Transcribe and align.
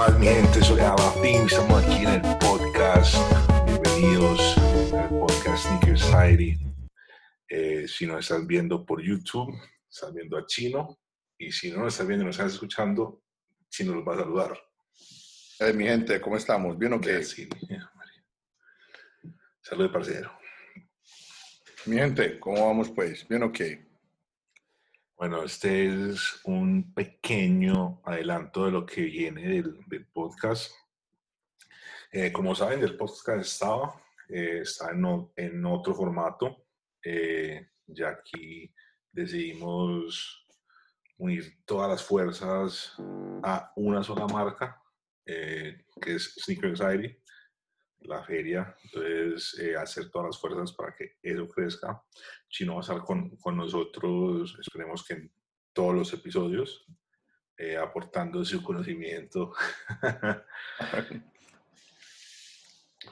más, 0.00 0.18
mi 0.18 0.28
gente? 0.28 0.62
Soy 0.62 0.80
Alapim, 0.80 1.44
estamos 1.44 1.84
aquí 1.84 2.06
en 2.06 2.08
el 2.08 2.22
podcast. 2.38 3.16
Bienvenidos 3.66 4.56
al 4.94 5.10
podcast 5.10 5.66
Sneaker 5.66 5.98
Society. 5.98 6.58
Eh, 7.46 7.86
si 7.86 8.06
nos 8.06 8.20
estás 8.20 8.46
viendo 8.46 8.86
por 8.86 9.02
YouTube, 9.02 9.54
estás 9.90 10.14
viendo 10.14 10.38
a 10.38 10.46
Chino. 10.46 10.98
Y 11.36 11.52
si 11.52 11.70
no 11.70 11.80
nos 11.80 11.92
estás 11.92 12.06
viendo 12.06 12.22
y 12.22 12.26
nos 12.28 12.36
estás 12.36 12.54
escuchando, 12.54 13.22
Chino 13.68 13.94
los 13.94 14.08
va 14.08 14.14
a 14.14 14.20
saludar. 14.20 14.58
Eh, 15.58 15.72
mi 15.74 15.84
gente, 15.84 16.18
¿cómo 16.18 16.38
estamos? 16.38 16.78
¿Bien 16.78 16.94
o 16.94 17.00
qué? 17.00 17.22
Sí, 17.22 17.46
Salud, 19.60 19.92
parcero. 19.92 20.32
Mi 21.84 21.96
gente, 21.96 22.40
¿cómo 22.40 22.68
vamos 22.68 22.90
pues? 22.90 23.28
¿Bien 23.28 23.42
o 23.42 23.52
qué? 23.52 23.89
Bueno, 25.20 25.42
este 25.42 26.12
es 26.12 26.40
un 26.44 26.94
pequeño 26.94 28.00
adelanto 28.06 28.64
de 28.64 28.70
lo 28.70 28.86
que 28.86 29.02
viene 29.02 29.48
del, 29.86 30.06
podcast. 30.14 30.72
Eh, 32.10 32.32
como 32.32 32.54
saben, 32.54 32.82
el 32.82 32.96
podcast 32.96 33.42
estaba, 33.42 34.02
eh, 34.30 34.60
está 34.62 34.92
en, 34.92 35.66
otro 35.66 35.94
formato. 35.94 36.64
Eh, 37.04 37.68
ya 37.86 38.08
aquí 38.08 38.72
decidimos 39.12 40.46
unir 41.18 41.66
todas 41.66 41.90
las 41.90 42.02
fuerzas 42.02 42.94
a 43.42 43.74
una 43.76 44.02
sola 44.02 44.26
marca, 44.26 44.82
que 45.26 45.84
es 46.06 46.34
Sneaker 46.42 46.74
Society 46.74 47.19
la 48.02 48.22
feria, 48.24 48.76
entonces 48.84 49.58
eh, 49.60 49.76
hacer 49.76 50.10
todas 50.10 50.28
las 50.28 50.38
fuerzas 50.38 50.72
para 50.72 50.94
que 50.94 51.16
eso 51.22 51.48
crezca. 51.48 52.02
Chino 52.48 52.74
va 52.74 52.80
a 52.80 52.82
estar 52.82 53.00
con, 53.00 53.36
con 53.36 53.56
nosotros, 53.56 54.56
esperemos 54.60 55.04
que 55.04 55.14
en 55.14 55.32
todos 55.72 55.94
los 55.94 56.12
episodios, 56.12 56.86
eh, 57.56 57.76
aportando 57.76 58.44
su 58.44 58.62
conocimiento. 58.62 59.52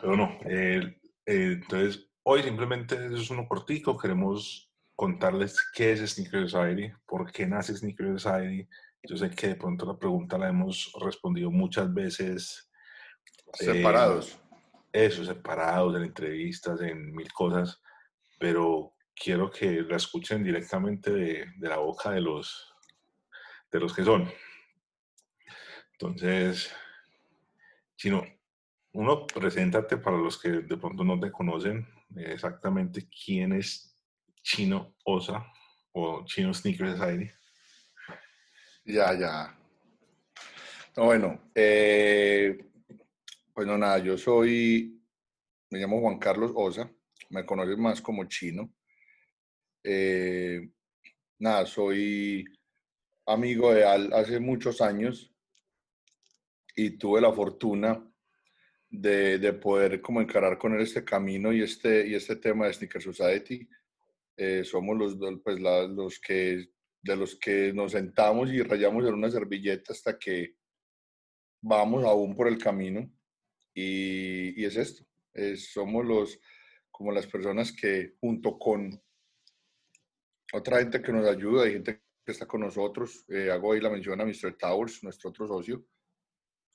Pero 0.00 0.16
no, 0.16 0.38
entonces 1.24 2.08
hoy 2.22 2.42
simplemente 2.42 2.94
es 3.06 3.30
uno 3.30 3.48
cortico, 3.48 3.96
queremos 3.98 4.70
contarles 4.94 5.58
qué 5.74 5.92
es 5.92 6.00
Sneaker 6.10 6.48
Society, 6.48 6.92
por 7.06 7.30
qué 7.32 7.46
nace 7.46 7.76
Sneaker 7.76 8.18
Society. 8.18 8.68
Yo 9.02 9.16
sé 9.16 9.30
que 9.30 9.48
de 9.48 9.56
pronto 9.56 9.86
la 9.86 9.98
pregunta 9.98 10.38
la 10.38 10.48
hemos 10.48 10.92
respondido 11.00 11.50
muchas 11.50 11.92
veces. 11.92 12.70
Separados 13.54 14.38
eso, 14.92 15.24
separados, 15.24 15.96
en 15.96 16.02
entrevistas, 16.04 16.80
en 16.80 17.14
mil 17.14 17.32
cosas, 17.32 17.80
pero 18.38 18.94
quiero 19.14 19.50
que 19.50 19.82
la 19.82 19.96
escuchen 19.96 20.42
directamente 20.42 21.10
de, 21.10 21.46
la 21.60 21.78
boca 21.78 22.10
de 22.10 22.20
los, 22.20 22.74
de 23.70 23.80
los 23.80 23.94
que 23.94 24.04
son. 24.04 24.30
Entonces, 25.92 26.72
Chino, 27.96 28.24
uno, 28.92 29.26
preséntate 29.26 29.96
para 29.98 30.16
los 30.16 30.40
que 30.40 30.50
de 30.50 30.76
pronto 30.76 31.04
no 31.04 31.18
te 31.18 31.32
conocen 31.32 31.86
exactamente 32.16 33.08
quién 33.08 33.52
es 33.52 33.96
Chino 34.42 34.94
Osa 35.04 35.44
o 35.92 36.24
Chino 36.24 36.54
Sneaker 36.54 36.96
Society. 36.96 37.30
Ya, 38.84 39.12
ya. 39.14 39.58
bueno, 40.96 41.50
eh, 41.54 42.67
pues 43.58 43.66
no, 43.66 43.76
nada, 43.76 43.98
yo 43.98 44.16
soy, 44.16 45.02
me 45.70 45.80
llamo 45.80 46.00
Juan 46.00 46.20
Carlos 46.20 46.52
Osa, 46.54 46.88
me 47.30 47.44
conoces 47.44 47.76
más 47.76 48.00
como 48.00 48.22
chino. 48.26 48.72
Eh, 49.82 50.70
nada, 51.40 51.66
soy 51.66 52.44
amigo 53.26 53.74
de 53.74 53.84
Al 53.84 54.12
hace 54.12 54.38
muchos 54.38 54.80
años 54.80 55.34
y 56.76 56.90
tuve 56.90 57.20
la 57.20 57.32
fortuna 57.32 58.08
de, 58.90 59.52
poder 59.54 60.00
como 60.00 60.20
encarar 60.20 60.56
con 60.56 60.74
él 60.74 60.82
este 60.82 61.02
camino 61.02 61.52
y 61.52 61.60
este, 61.60 62.06
y 62.06 62.14
este 62.14 62.36
tema 62.36 62.66
de 62.66 62.74
Sneaker 62.74 63.02
Society. 63.02 63.68
Eh, 64.36 64.62
somos 64.62 64.96
los, 64.96 65.16
pues, 65.42 65.58
los 65.58 66.20
que, 66.20 66.70
de 67.02 67.16
los 67.16 67.34
que 67.34 67.72
nos 67.72 67.90
sentamos 67.90 68.52
y 68.52 68.62
rayamos 68.62 69.04
en 69.04 69.14
una 69.14 69.32
servilleta 69.32 69.92
hasta 69.92 70.16
que 70.16 70.54
vamos 71.60 72.04
aún 72.04 72.36
por 72.36 72.46
el 72.46 72.56
camino. 72.56 73.17
Y, 73.80 74.64
es 74.64 74.76
esto, 74.76 75.04
somos 75.56 76.04
los, 76.04 76.40
como 76.90 77.12
las 77.12 77.28
personas 77.28 77.70
que 77.70 78.16
junto 78.18 78.58
con 78.58 79.00
otra 80.52 80.78
gente 80.80 81.00
que 81.00 81.12
nos 81.12 81.28
ayuda, 81.28 81.62
hay 81.62 81.74
gente 81.74 82.02
que 82.26 82.32
está 82.32 82.44
con 82.46 82.62
nosotros, 82.62 83.24
eh, 83.28 83.52
hago 83.52 83.72
ahí 83.72 83.80
la 83.80 83.90
mención 83.90 84.20
a 84.20 84.24
Mr. 84.24 84.56
Towers, 84.58 85.04
nuestro 85.04 85.30
otro 85.30 85.46
socio, 85.46 85.86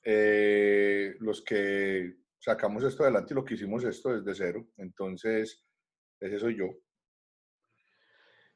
eh, 0.02 1.14
los 1.20 1.42
que 1.42 2.14
sacamos 2.38 2.82
esto 2.84 3.02
adelante 3.02 3.34
y 3.34 3.36
lo 3.36 3.44
que 3.44 3.52
hicimos 3.52 3.84
esto 3.84 4.18
desde 4.18 4.34
cero. 4.34 4.66
Entonces, 4.78 5.62
ese 6.18 6.38
soy 6.38 6.56
yo. 6.56 6.70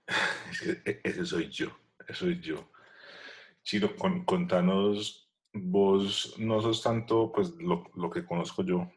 Ese 1.04 1.26
soy 1.26 1.50
yo, 1.50 1.68
ese 2.00 2.14
soy 2.14 2.40
yo. 2.40 2.70
Chino, 3.62 3.94
con, 3.94 4.24
contanos 4.24 5.27
vos 5.62 6.34
no 6.38 6.60
sos 6.60 6.82
tanto, 6.82 7.30
pues 7.32 7.50
lo, 7.58 7.84
lo 7.94 8.10
que 8.10 8.24
conozco 8.24 8.62
yo, 8.62 8.90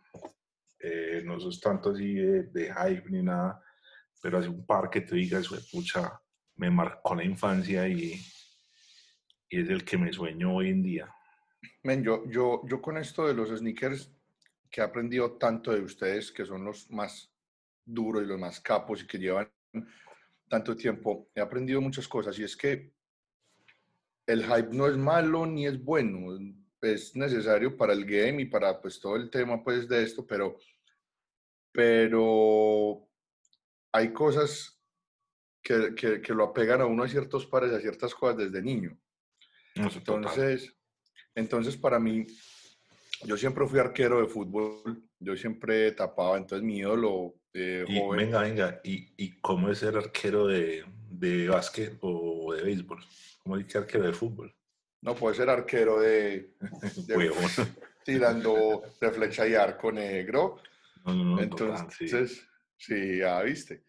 eh, 0.80 1.22
no 1.24 1.40
sos 1.40 1.60
tanto 1.60 1.92
así 1.92 2.14
de, 2.14 2.44
de, 2.44 2.74
hype 2.74 3.10
ni 3.10 3.22
nada, 3.22 3.62
pero 4.22 4.38
hace 4.38 4.50
un 4.50 4.66
par 4.66 4.90
que 4.90 5.02
te 5.02 5.16
digas, 5.16 5.48
pucha, 5.72 6.20
me 6.56 6.70
marcó 6.70 7.16
la 7.16 7.24
infancia 7.24 7.88
y, 7.88 8.14
y, 9.50 9.62
es 9.62 9.70
el 9.70 9.84
que 9.84 9.98
me 9.98 10.12
sueño 10.12 10.56
hoy 10.56 10.70
en 10.70 10.84
día. 10.84 11.16
Men, 11.84 12.04
yo, 12.04 12.24
yo, 12.30 12.62
yo 12.68 12.82
con 12.82 12.98
esto 12.98 13.28
de 13.28 13.34
los 13.34 13.50
sneakers, 13.50 14.12
que 14.70 14.82
he 14.82 14.84
aprendido 14.84 15.34
tanto 15.34 15.72
de 15.72 15.82
ustedes, 15.82 16.32
que 16.32 16.46
son 16.46 16.64
los 16.64 16.90
más 16.90 17.32
duros 17.86 18.24
y 18.24 18.26
los 18.26 18.40
más 18.40 18.60
capos 18.60 19.04
y 19.04 19.08
que 19.08 19.18
llevan 19.18 19.52
tanto 20.48 20.76
tiempo, 20.76 21.30
he 21.36 21.42
aprendido 21.42 21.82
muchas 21.82 22.08
cosas 22.08 22.38
y 22.40 22.44
es 22.44 22.56
que 22.56 22.94
el 24.32 24.44
hype 24.44 24.70
no 24.72 24.88
es 24.88 24.98
malo 24.98 25.46
ni 25.46 25.68
es 25.68 25.84
bueno, 25.84 26.38
es 26.82 27.16
necesario 27.16 27.76
para 27.76 27.94
el 27.94 28.06
game 28.06 28.42
y 28.42 28.46
para 28.46 28.80
pues 28.82 29.00
todo 29.00 29.16
el 29.16 29.30
tema 29.30 29.64
pues 29.64 29.88
de 29.88 30.04
esto, 30.04 30.26
pero, 30.26 30.58
pero 31.72 33.08
hay 33.92 34.14
cosas 34.14 34.80
que, 35.62 35.94
que, 35.96 36.34
lo 36.34 36.46
apegan 36.46 36.82
a 36.82 36.86
uno 36.86 37.04
a 37.04 37.08
ciertos 37.08 37.46
pares, 37.46 37.72
a 37.72 37.80
ciertas 37.80 38.16
cosas 38.16 38.38
desde 38.38 38.62
niño. 38.62 38.98
entonces, 39.76 40.74
entonces, 41.36 41.78
para 41.78 42.00
mí, 42.00 42.26
yo 43.26 43.38
siempre 43.38 43.68
fui 43.68 43.80
arquero 43.80 44.22
de 44.22 44.28
fútbol, 44.28 45.04
yo 45.20 45.36
siempre 45.36 45.92
tapaba, 45.92 46.38
entonces 46.38 46.66
mi 46.66 46.80
ídolo 46.80 47.36
eh, 47.54 47.86
Venga, 48.16 48.42
venga, 48.42 48.82
¿Y, 48.84 49.14
¿y 49.18 49.40
cómo 49.42 49.70
es 49.70 49.80
ser 49.80 49.98
arquero 49.98 50.48
de, 50.48 50.84
de 51.10 51.50
básquet 51.50 51.98
o 52.02 52.31
de 52.52 52.64
béisbol? 52.64 53.04
¿Cómo 53.44 53.58
dice 53.58 53.78
arquero 53.78 54.06
de 54.06 54.14
fútbol? 54.14 54.56
No 55.02 55.16
puede 55.16 55.36
ser 55.36 55.50
arquero 55.50 56.00
de, 56.00 56.54
tirando 58.06 58.84
de 59.00 59.12
flecha 59.12 59.48
y 59.48 59.56
arco 59.56 59.92
negro. 59.92 60.58
No, 61.06 61.16
no, 61.16 61.24
no, 61.36 61.42
Entonces, 61.42 62.48
sí. 62.78 63.18
ya 63.18 63.42
viste. 63.42 63.84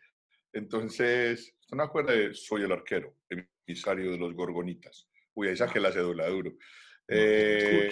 Entonces, 0.53 1.55
¿usted 1.61 1.77
no 1.77 1.83
acuerda 1.83 2.13
de 2.13 2.35
Soy 2.35 2.63
el 2.63 2.73
arquero, 2.73 3.17
emisario 3.67 4.11
de 4.11 4.19
los 4.19 4.35
gorgonitas? 4.35 5.09
Uy, 5.35 5.49
ahí 5.49 5.57
saqué 5.57 5.81
la 5.81 5.93
cédula 5.93 6.29
duro. 6.29 6.51
No, 6.51 6.57
eh, 7.09 7.91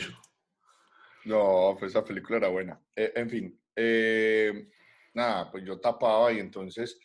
no 1.24 1.76
pues 1.78 1.90
esa 1.92 2.04
película 2.04 2.38
era 2.38 2.48
buena. 2.48 2.80
Eh, 2.96 3.12
en 3.16 3.30
fin, 3.30 3.60
eh, 3.76 4.68
nada, 5.14 5.50
pues 5.50 5.64
yo 5.64 5.78
tapaba 5.78 6.32
y 6.32 6.38
entonces 6.38 6.98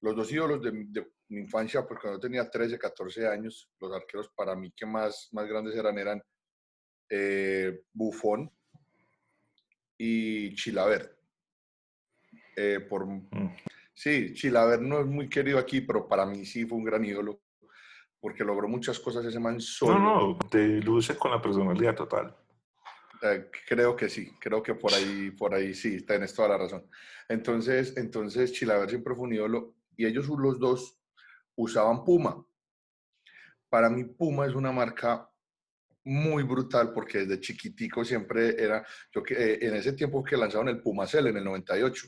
los 0.00 0.14
dos 0.14 0.30
ídolos 0.30 0.62
de, 0.62 0.72
de, 0.88 1.06
mi 1.28 1.40
infancia, 1.40 1.86
porque 1.86 2.02
cuando 2.02 2.20
tenía 2.20 2.48
13, 2.48 2.78
14 2.78 3.26
años, 3.28 3.70
los 3.80 3.92
arqueros 3.92 4.28
para 4.34 4.54
mí 4.54 4.72
que 4.72 4.86
más, 4.86 5.28
más 5.32 5.46
grandes 5.46 5.74
eran, 5.76 5.98
eran 5.98 6.22
eh, 7.08 7.82
Bufón 7.92 8.50
y 9.98 10.54
Chilaver. 10.54 11.16
Eh, 12.56 12.80
por, 12.80 13.06
mm. 13.06 13.56
Sí, 13.94 14.34
Chilaver 14.34 14.80
no 14.80 15.00
es 15.00 15.06
muy 15.06 15.28
querido 15.28 15.58
aquí, 15.58 15.80
pero 15.80 16.08
para 16.08 16.26
mí 16.26 16.44
sí 16.44 16.66
fue 16.66 16.78
un 16.78 16.84
gran 16.84 17.04
ídolo, 17.04 17.40
porque 18.20 18.44
logró 18.44 18.68
muchas 18.68 18.98
cosas 18.98 19.24
ese 19.24 19.38
man 19.38 19.60
solo. 19.60 19.98
No, 19.98 20.28
no, 20.28 20.38
te 20.50 20.80
luce 20.80 21.16
con 21.16 21.30
la 21.30 21.40
personalidad 21.40 21.94
total. 21.94 22.36
Eh, 23.22 23.50
creo 23.66 23.96
que 23.96 24.08
sí, 24.08 24.32
creo 24.40 24.62
que 24.62 24.74
por 24.74 24.92
ahí, 24.92 25.30
por 25.30 25.54
ahí 25.54 25.72
sí, 25.74 26.04
tienes 26.04 26.34
toda 26.34 26.48
la 26.48 26.58
razón. 26.58 26.86
Entonces, 27.28 27.96
entonces 27.96 28.52
Chilaver 28.52 28.90
siempre 28.90 29.14
fue 29.14 29.24
un 29.24 29.32
ídolo 29.32 29.74
y 29.96 30.06
ellos 30.06 30.28
los 30.28 30.58
dos 30.58 30.98
usaban 31.56 32.04
Puma. 32.04 32.44
Para 33.68 33.90
mí 33.90 34.04
Puma 34.04 34.46
es 34.46 34.54
una 34.54 34.72
marca 34.72 35.28
muy 36.04 36.42
brutal 36.42 36.92
porque 36.92 37.18
desde 37.20 37.40
chiquitico 37.40 38.04
siempre 38.04 38.62
era, 38.62 38.86
yo 39.12 39.22
que 39.22 39.34
eh, 39.34 39.58
en 39.62 39.74
ese 39.74 39.94
tiempo 39.94 40.22
que 40.22 40.36
lanzaron 40.36 40.68
el 40.68 40.80
Puma 40.80 41.06
Cell 41.06 41.26
en 41.28 41.38
el 41.38 41.44
98. 41.44 42.06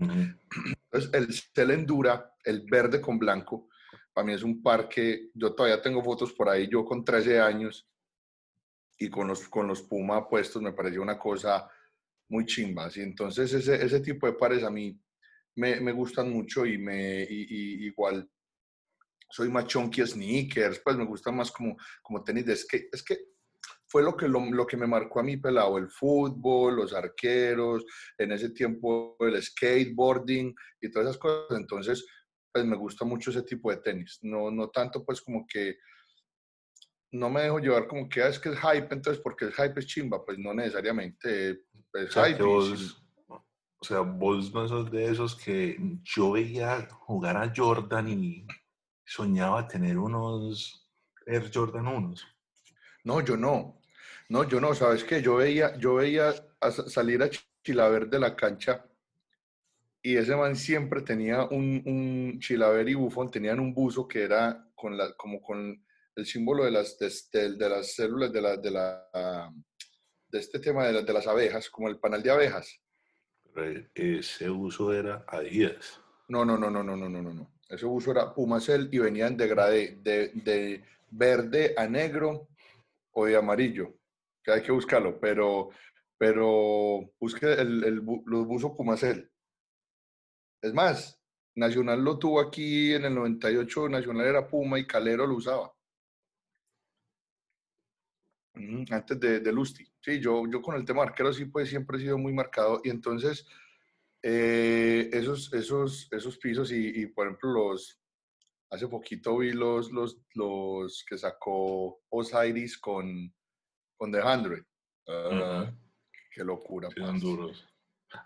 Entonces 0.00 1.10
el 1.12 1.34
Cell 1.34 1.70
Endura, 1.72 2.34
el 2.44 2.62
verde 2.62 3.00
con 3.00 3.18
blanco, 3.18 3.68
para 4.12 4.26
mí 4.26 4.32
es 4.32 4.42
un 4.42 4.62
par 4.62 4.88
que 4.88 5.30
yo 5.34 5.54
todavía 5.54 5.82
tengo 5.82 6.02
fotos 6.02 6.32
por 6.32 6.48
ahí, 6.48 6.68
yo 6.68 6.84
con 6.84 7.04
13 7.04 7.40
años, 7.40 7.88
y 8.98 9.08
con 9.08 9.28
los, 9.28 9.48
con 9.48 9.66
los 9.66 9.82
Puma 9.82 10.28
puestos 10.28 10.60
me 10.60 10.72
pareció 10.72 11.00
una 11.00 11.18
cosa 11.18 11.68
muy 12.28 12.44
chimba. 12.44 12.90
¿sí? 12.90 13.00
Entonces 13.00 13.52
ese, 13.52 13.82
ese 13.84 14.00
tipo 14.00 14.26
de 14.26 14.32
pares 14.32 14.64
a 14.64 14.70
mí 14.70 15.00
me, 15.58 15.80
me 15.80 15.92
gustan 15.92 16.30
mucho 16.30 16.64
y 16.64 16.78
me 16.78 17.22
y, 17.22 17.86
igual 17.86 18.28
soy 19.30 19.50
más 19.50 19.66
chunky 19.66 20.06
sneakers, 20.06 20.80
pues 20.82 20.96
me 20.96 21.04
gusta 21.04 21.30
más 21.30 21.50
como, 21.50 21.76
como 22.00 22.24
tenis 22.24 22.46
de 22.46 22.56
skate. 22.56 22.88
Es 22.92 23.02
que 23.02 23.18
fue 23.86 24.02
lo 24.02 24.16
que, 24.16 24.26
lo, 24.26 24.40
lo, 24.50 24.66
que 24.66 24.76
me 24.76 24.86
marcó 24.86 25.20
a 25.20 25.22
mí 25.22 25.36
pelado, 25.36 25.76
el 25.76 25.90
fútbol, 25.90 26.76
los 26.76 26.94
arqueros, 26.94 27.84
en 28.16 28.32
ese 28.32 28.50
tiempo 28.50 29.16
el 29.20 29.42
skateboarding 29.42 30.54
y 30.80 30.90
todas 30.90 31.08
esas 31.08 31.18
cosas. 31.18 31.58
Entonces, 31.58 32.06
pues 32.50 32.64
me 32.64 32.76
gusta 32.76 33.04
mucho 33.04 33.30
ese 33.30 33.42
tipo 33.42 33.70
de 33.70 33.78
tenis. 33.78 34.18
No, 34.22 34.50
no 34.50 34.70
tanto 34.70 35.04
pues 35.04 35.20
como 35.20 35.46
que 35.46 35.76
no 37.12 37.28
me 37.28 37.42
dejo 37.42 37.58
llevar 37.58 37.86
como 37.86 38.08
que 38.08 38.22
ah, 38.22 38.28
es 38.28 38.38
que 38.38 38.50
es 38.50 38.58
hype, 38.58 38.94
entonces 38.94 39.22
porque 39.22 39.46
el 39.46 39.52
hype 39.52 39.80
es 39.80 39.86
chimba, 39.86 40.24
pues 40.24 40.38
no 40.38 40.54
necesariamente 40.54 41.50
es 41.50 42.14
hype. 42.14 42.44
O 43.80 43.84
sea, 43.84 44.00
vos 44.00 44.52
no 44.52 44.66
sos 44.66 44.90
de 44.90 45.10
esos 45.10 45.36
que 45.36 45.76
yo 46.02 46.32
veía 46.32 46.88
jugar 46.90 47.36
a 47.36 47.52
Jordan 47.54 48.08
y 48.08 48.46
soñaba 49.04 49.68
tener 49.68 49.98
unos 49.98 50.88
Air 51.26 51.50
Jordan 51.52 51.86
1. 51.86 52.14
No, 53.04 53.20
yo 53.20 53.36
no. 53.36 53.80
No, 54.28 54.46
yo 54.48 54.60
no, 54.60 54.74
¿sabes 54.74 55.04
qué? 55.04 55.22
Yo 55.22 55.36
veía, 55.36 55.76
yo 55.78 55.94
veía 55.94 56.34
salir 56.88 57.22
a 57.22 57.30
Chilaver 57.62 58.08
de 58.08 58.18
la 58.18 58.34
cancha 58.34 58.84
y 60.02 60.16
ese 60.16 60.34
man 60.36 60.56
siempre 60.56 61.02
tenía 61.02 61.44
un, 61.44 61.82
un 61.86 62.38
Chilaver 62.40 62.88
y 62.88 62.94
Bufón, 62.94 63.30
tenían 63.30 63.60
un 63.60 63.72
buzo 63.72 64.06
que 64.06 64.22
era 64.22 64.70
con 64.74 64.96
la, 64.96 65.12
como 65.14 65.40
con 65.40 65.84
el 66.16 66.26
símbolo 66.26 66.64
de 66.64 66.72
las, 66.72 66.98
de, 66.98 67.68
las 67.68 67.94
células 67.94 68.32
de, 68.32 68.42
la, 68.42 68.56
de, 68.56 68.70
la, 68.70 69.52
de 70.28 70.38
este 70.38 70.58
tema 70.58 70.86
de, 70.86 71.02
de 71.02 71.12
las 71.12 71.26
abejas, 71.26 71.70
como 71.70 71.88
el 71.88 71.98
panal 71.98 72.22
de 72.22 72.30
abejas. 72.30 72.80
Ese 73.94 74.50
uso 74.50 74.92
era 74.92 75.24
Adidas. 75.26 76.00
No, 76.28 76.44
no, 76.44 76.56
no, 76.58 76.70
no, 76.70 76.82
no, 76.82 76.96
no, 76.96 77.08
no, 77.08 77.22
no. 77.22 77.50
Ese 77.68 77.86
uso 77.86 78.10
era 78.10 78.32
Pumacel 78.32 78.88
y 78.92 78.98
venían 78.98 79.36
de 79.36 79.44
degradé, 79.44 79.98
de, 80.02 80.28
de 80.34 80.84
verde 81.10 81.74
a 81.76 81.86
negro 81.86 82.48
o 83.12 83.26
de 83.26 83.36
amarillo, 83.36 83.94
que 84.42 84.52
hay 84.52 84.62
que 84.62 84.72
buscarlo, 84.72 85.18
pero, 85.20 85.70
pero 86.16 87.12
busque 87.18 87.52
el, 87.52 87.84
el, 87.84 88.02
los 88.26 88.46
buzos 88.46 88.72
Pumacel. 88.72 89.30
Es 90.62 90.72
más, 90.72 91.18
Nacional 91.54 92.02
lo 92.02 92.18
tuvo 92.18 92.40
aquí 92.40 92.94
en 92.94 93.04
el 93.04 93.14
98, 93.14 93.88
Nacional 93.88 94.26
era 94.26 94.46
Puma 94.46 94.78
y 94.78 94.86
Calero 94.86 95.26
lo 95.26 95.34
usaba. 95.34 95.72
Antes 98.90 99.20
de, 99.20 99.40
de 99.40 99.52
Lusty. 99.52 99.86
Sí, 100.00 100.20
yo, 100.20 100.44
yo 100.50 100.60
con 100.62 100.76
el 100.76 100.84
tema 100.84 101.02
arquero 101.02 101.32
sí 101.32 101.46
pues 101.46 101.68
siempre 101.68 101.98
he 101.98 102.00
sido 102.00 102.18
muy 102.18 102.32
marcado 102.32 102.80
y 102.84 102.90
entonces 102.90 103.46
eh, 104.22 105.08
esos, 105.12 105.52
esos, 105.52 106.08
esos 106.10 106.38
pisos 106.38 106.72
y, 106.72 107.02
y, 107.02 107.06
por 107.06 107.26
ejemplo 107.26 107.52
los, 107.52 108.00
hace 108.70 108.88
poquito 108.88 109.38
vi 109.38 109.52
los, 109.52 109.92
los, 109.92 110.18
los 110.34 111.04
que 111.08 111.16
sacó 111.16 112.02
Osiris 112.08 112.78
con, 112.78 113.32
con 113.96 114.12
The 114.12 114.22
Hundred. 114.22 114.64
Ah, 115.08 115.72
qué 116.30 116.44
locura. 116.44 116.88
Sí, 116.90 117.20
duros. 117.20 117.66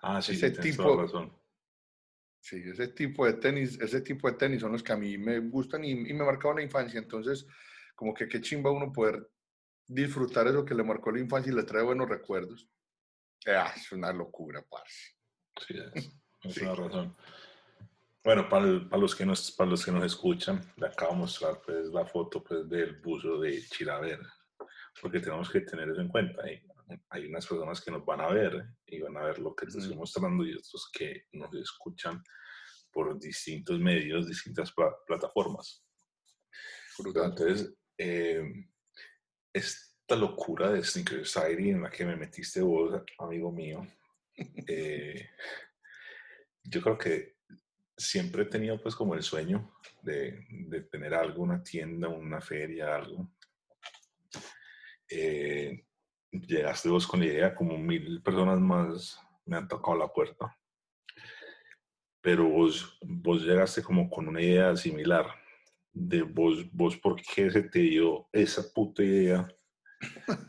Ah, 0.02 0.20
sí, 0.22 0.32
ese 0.32 0.50
tipo, 0.50 1.00
razón. 1.00 1.32
Sí, 2.40 2.56
ese 2.56 2.88
tipo 2.88 3.24
de 3.26 3.34
tenis, 3.34 3.78
ese 3.80 4.00
tipo 4.00 4.28
de 4.28 4.36
tenis 4.36 4.60
son 4.60 4.72
los 4.72 4.82
que 4.82 4.92
a 4.92 4.96
mí 4.96 5.16
me 5.16 5.38
gustan 5.38 5.84
y, 5.84 5.92
y 5.92 6.12
me 6.12 6.24
marcaron 6.24 6.56
la 6.56 6.62
infancia. 6.62 6.98
Entonces, 6.98 7.46
como 7.94 8.12
que 8.12 8.28
qué 8.28 8.40
chimba 8.40 8.70
uno 8.70 8.92
poder 8.92 9.28
disfrutar 9.92 10.46
eso 10.48 10.64
que 10.64 10.74
le 10.74 10.82
marcó 10.82 11.10
la 11.10 11.20
infancia 11.20 11.52
y 11.52 11.56
le 11.56 11.64
trae 11.64 11.82
buenos 11.82 12.08
recuerdos. 12.08 12.68
Ah, 13.46 13.72
es 13.74 13.90
una 13.92 14.12
locura, 14.12 14.64
parce. 14.68 15.16
Sí, 15.66 15.74
es, 15.94 16.10
es 16.44 16.56
una 16.62 16.74
razón. 16.74 17.16
Bueno, 18.24 18.48
para, 18.48 18.88
para, 18.88 19.00
los 19.00 19.14
que 19.14 19.26
nos, 19.26 19.50
para 19.52 19.70
los 19.70 19.84
que 19.84 19.92
nos 19.92 20.04
escuchan, 20.04 20.60
le 20.76 20.86
acabo 20.86 21.12
de 21.12 21.18
mostrar 21.18 21.60
pues, 21.64 21.88
la 21.88 22.06
foto 22.06 22.42
pues, 22.42 22.68
del 22.68 23.00
buzo 23.00 23.38
de 23.40 23.62
Chiraver, 23.68 24.20
porque 25.00 25.20
tenemos 25.20 25.50
que 25.50 25.60
tener 25.60 25.90
eso 25.90 26.00
en 26.00 26.08
cuenta. 26.08 26.42
Hay, 26.42 26.62
hay 27.10 27.26
unas 27.26 27.46
personas 27.46 27.80
que 27.80 27.90
nos 27.90 28.04
van 28.04 28.20
a 28.20 28.28
ver 28.28 28.64
y 28.86 29.00
van 29.00 29.16
a 29.16 29.24
ver 29.24 29.38
lo 29.40 29.54
que 29.54 29.66
les 29.66 29.74
estoy 29.74 29.96
mostrando 29.96 30.44
y 30.44 30.54
otros 30.54 30.90
que 30.92 31.26
nos 31.32 31.52
escuchan 31.54 32.22
por 32.90 33.18
distintos 33.18 33.78
medios, 33.78 34.28
distintas 34.28 34.72
plataformas. 35.06 35.84
Entonces, 36.98 37.74
eh, 37.98 38.42
esta 39.52 40.16
locura 40.16 40.70
de 40.70 40.82
Sneaker 40.82 41.26
Society 41.26 41.70
en 41.70 41.82
la 41.82 41.90
que 41.90 42.04
me 42.04 42.16
metiste 42.16 42.60
vos, 42.60 43.02
amigo 43.18 43.52
mío, 43.52 43.86
eh, 44.66 45.28
yo 46.64 46.80
creo 46.80 46.98
que 46.98 47.36
siempre 47.96 48.42
he 48.42 48.46
tenido 48.46 48.80
pues 48.80 48.94
como 48.94 49.14
el 49.14 49.22
sueño 49.22 49.76
de, 50.02 50.46
de 50.48 50.82
tener 50.82 51.14
algo, 51.14 51.42
una 51.42 51.62
tienda, 51.62 52.08
una 52.08 52.40
feria, 52.40 52.94
algo. 52.96 53.28
Eh, 55.08 55.84
llegaste 56.30 56.88
vos 56.88 57.06
con 57.06 57.20
la 57.20 57.26
idea, 57.26 57.54
como 57.54 57.76
mil 57.76 58.22
personas 58.22 58.58
más 58.58 59.20
me 59.44 59.56
han 59.56 59.68
tocado 59.68 59.98
la 59.98 60.08
puerta. 60.08 60.56
Pero 62.20 62.48
vos, 62.48 62.98
vos 63.02 63.42
llegaste 63.42 63.82
como 63.82 64.08
con 64.08 64.28
una 64.28 64.40
idea 64.40 64.76
similar 64.76 65.41
de 65.92 66.22
vos, 66.22 66.70
vos 66.72 66.96
por 66.96 67.20
qué 67.20 67.50
se 67.50 67.62
te 67.62 67.80
dio 67.80 68.28
esa 68.32 68.62
puta 68.72 69.02
idea 69.02 69.46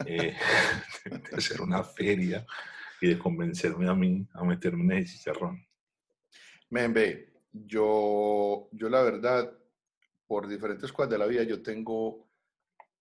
eh, 0.05 0.35
de 1.05 1.35
hacer 1.35 1.61
una 1.61 1.83
feria 1.83 2.45
y 3.01 3.09
de 3.09 3.19
convencerme 3.19 3.89
a 3.89 3.93
mí 3.93 4.25
a 4.33 4.43
meterme 4.43 4.83
en 4.83 5.03
ese 5.03 5.17
chicharrón. 5.17 5.65
Men, 6.69 6.93
ve, 6.93 7.33
yo, 7.51 8.69
yo 8.71 8.89
la 8.89 9.01
verdad, 9.03 9.51
por 10.25 10.47
diferentes 10.47 10.91
cosas 10.91 11.11
de 11.11 11.17
la 11.17 11.27
vida, 11.27 11.43
yo 11.43 11.61
tengo 11.61 12.29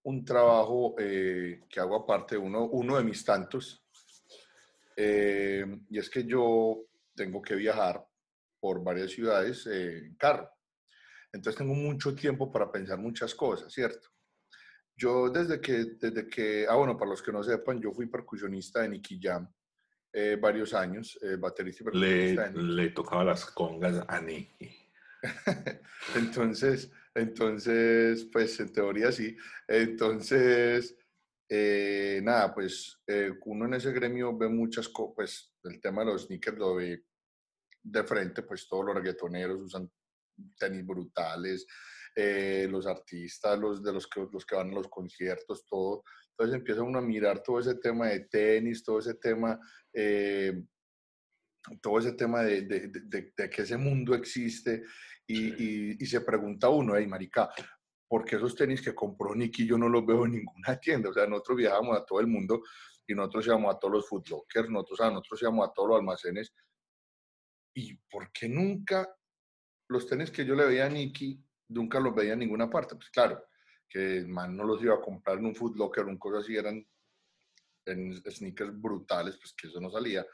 un 0.04 0.24
trabajo 0.24 0.96
eh, 0.98 1.62
que 1.68 1.80
hago 1.80 1.96
aparte, 1.96 2.36
uno, 2.36 2.64
uno 2.64 2.96
de 2.96 3.04
mis 3.04 3.24
tantos, 3.24 3.84
eh, 4.96 5.64
y 5.88 5.98
es 5.98 6.10
que 6.10 6.24
yo 6.24 6.84
tengo 7.14 7.40
que 7.40 7.54
viajar 7.54 8.04
por 8.60 8.82
varias 8.82 9.10
ciudades 9.12 9.66
en 9.66 10.14
carro. 10.16 10.50
Entonces 11.32 11.58
tengo 11.58 11.74
mucho 11.74 12.14
tiempo 12.14 12.52
para 12.52 12.70
pensar 12.70 12.98
muchas 12.98 13.34
cosas, 13.34 13.72
¿cierto? 13.72 14.08
Yo 14.94 15.30
desde 15.30 15.60
que, 15.60 15.84
desde 15.98 16.28
que, 16.28 16.66
ah 16.68 16.76
bueno, 16.76 16.96
para 16.96 17.10
los 17.10 17.22
que 17.22 17.32
no 17.32 17.42
sepan, 17.42 17.80
yo 17.80 17.92
fui 17.92 18.06
percusionista 18.06 18.82
de 18.82 18.90
Nicky 18.90 19.18
Jam 19.20 19.50
eh, 20.12 20.36
varios 20.38 20.74
años, 20.74 21.18
eh, 21.22 21.36
baterista 21.36 21.82
y 21.82 21.84
percusionista. 21.84 22.50
Le, 22.50 22.62
le 22.62 22.90
tocaba 22.90 23.24
las 23.24 23.46
congas 23.46 24.04
a 24.06 24.20
Nicky. 24.20 24.70
entonces, 26.16 26.92
entonces, 27.14 28.28
pues 28.30 28.60
en 28.60 28.72
teoría 28.72 29.10
sí. 29.10 29.34
Entonces, 29.66 30.94
eh, 31.48 32.20
nada, 32.22 32.54
pues 32.54 33.00
uno 33.46 33.64
en 33.64 33.74
ese 33.74 33.92
gremio 33.92 34.36
ve 34.36 34.48
muchas 34.48 34.88
cosas, 34.88 35.14
pues 35.14 35.54
el 35.64 35.80
tema 35.80 36.02
de 36.02 36.12
los 36.12 36.26
sneakers 36.26 36.58
lo 36.58 36.74
ve 36.74 37.04
de 37.82 38.04
frente, 38.04 38.42
pues 38.42 38.68
todos 38.68 38.84
los 38.84 38.94
reggaetoneros 38.94 39.60
usan 39.60 39.90
tenis 40.58 40.86
brutales, 40.86 41.66
eh, 42.14 42.66
los 42.70 42.86
artistas, 42.86 43.58
los 43.58 43.82
de 43.82 43.92
los 43.92 44.06
que, 44.06 44.26
los 44.30 44.44
que 44.44 44.56
van 44.56 44.70
a 44.70 44.74
los 44.74 44.88
conciertos, 44.88 45.64
todo. 45.66 46.04
Entonces 46.30 46.56
empieza 46.56 46.82
uno 46.82 46.98
a 46.98 47.02
mirar 47.02 47.42
todo 47.42 47.60
ese 47.60 47.76
tema 47.76 48.08
de 48.08 48.20
tenis, 48.20 48.82
todo 48.82 48.98
ese 48.98 49.14
tema, 49.14 49.58
eh, 49.92 50.64
todo 51.80 51.98
ese 51.98 52.12
tema 52.12 52.42
de, 52.42 52.62
de, 52.62 53.32
de, 53.34 53.50
que 53.50 53.62
ese 53.62 53.76
mundo 53.76 54.14
existe 54.14 54.82
y, 55.26 56.02
y, 56.02 56.06
se 56.06 56.20
pregunta 56.20 56.68
uno, 56.68 56.96
hey, 56.96 57.06
marica, 57.06 57.48
¿por 58.08 58.24
qué 58.24 58.36
esos 58.36 58.56
tenis 58.56 58.82
que 58.82 58.94
compró 58.94 59.34
Nicky 59.34 59.66
yo 59.66 59.78
no 59.78 59.88
los 59.88 60.04
veo 60.04 60.26
en 60.26 60.32
ninguna 60.32 60.78
tienda? 60.78 61.10
O 61.10 61.14
sea, 61.14 61.26
nosotros 61.26 61.58
viajamos 61.58 61.96
a 61.96 62.04
todo 62.04 62.20
el 62.20 62.26
mundo 62.26 62.62
y 63.06 63.14
nosotros 63.14 63.46
íbamos 63.46 63.74
a 63.74 63.78
todos 63.78 63.94
los 63.94 64.08
foodlockers, 64.08 64.68
nosotros, 64.68 65.00
o 65.00 65.02
sea, 65.02 65.10
nosotros 65.10 65.42
íbamos 65.42 65.68
a 65.68 65.72
todos 65.72 65.88
los 65.88 65.98
almacenes. 65.98 66.52
¿Y 67.74 67.94
por 68.10 68.30
qué 68.32 68.48
nunca 68.48 69.08
los 69.92 70.06
tenis 70.06 70.30
que 70.30 70.44
yo 70.44 70.54
le 70.54 70.66
veía 70.66 70.86
a 70.86 70.88
Nicky, 70.88 71.40
nunca 71.68 72.00
los 72.00 72.14
veía 72.14 72.32
en 72.32 72.40
ninguna 72.40 72.68
parte. 72.68 72.96
Pues 72.96 73.10
claro, 73.10 73.44
que 73.88 74.18
el 74.18 74.28
man 74.28 74.56
no 74.56 74.64
los 74.64 74.82
iba 74.82 74.94
a 74.94 75.00
comprar 75.00 75.38
en 75.38 75.46
un 75.46 75.54
Foot 75.54 75.76
Locker, 75.76 76.06
un 76.06 76.18
cosa 76.18 76.38
así, 76.38 76.56
eran 76.56 76.84
en 77.86 78.14
sneakers 78.30 78.80
brutales, 78.80 79.36
pues 79.36 79.54
que 79.54 79.68
eso 79.68 79.80
no 79.80 79.90
salía. 79.90 80.26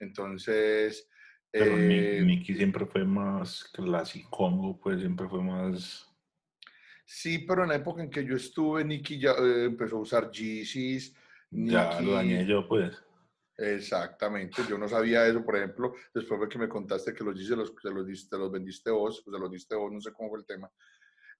Entonces... 0.00 1.08
Pero 1.50 1.74
eh, 1.78 2.20
Nicky 2.22 2.54
siempre 2.54 2.84
fue 2.84 3.04
más 3.04 3.64
clásico, 3.72 4.78
pues 4.82 5.00
siempre 5.00 5.28
fue 5.28 5.42
más... 5.42 6.06
Sí, 7.04 7.38
pero 7.38 7.62
en 7.62 7.68
la 7.68 7.76
época 7.76 8.02
en 8.02 8.10
que 8.10 8.24
yo 8.24 8.34
estuve, 8.34 8.84
Nicky 8.84 9.20
ya 9.20 9.30
eh, 9.30 9.64
empezó 9.66 9.96
a 9.96 10.00
usar 10.00 10.30
Yeezys. 10.30 11.14
Ya 11.52 12.00
lo 12.00 12.12
dañé 12.14 12.44
yo, 12.44 12.66
pues. 12.66 13.00
Exactamente, 13.58 14.62
yo 14.68 14.76
no 14.76 14.86
sabía 14.86 15.26
eso, 15.26 15.42
por 15.42 15.56
ejemplo, 15.56 15.94
después 16.12 16.38
de 16.40 16.48
que 16.48 16.58
me 16.58 16.68
contaste 16.68 17.14
que 17.14 17.24
los 17.24 17.38
dice 17.38 17.56
los, 17.56 17.72
se 17.80 17.90
los, 17.90 18.06
diste, 18.06 18.36
los 18.36 18.52
vendiste 18.52 18.90
vos, 18.90 19.22
pues 19.24 19.34
se 19.34 19.40
los 19.40 19.50
diste 19.50 19.74
vos, 19.74 19.90
no 19.90 20.00
sé 20.00 20.12
cómo 20.12 20.28
fue 20.28 20.40
el 20.40 20.46
tema. 20.46 20.70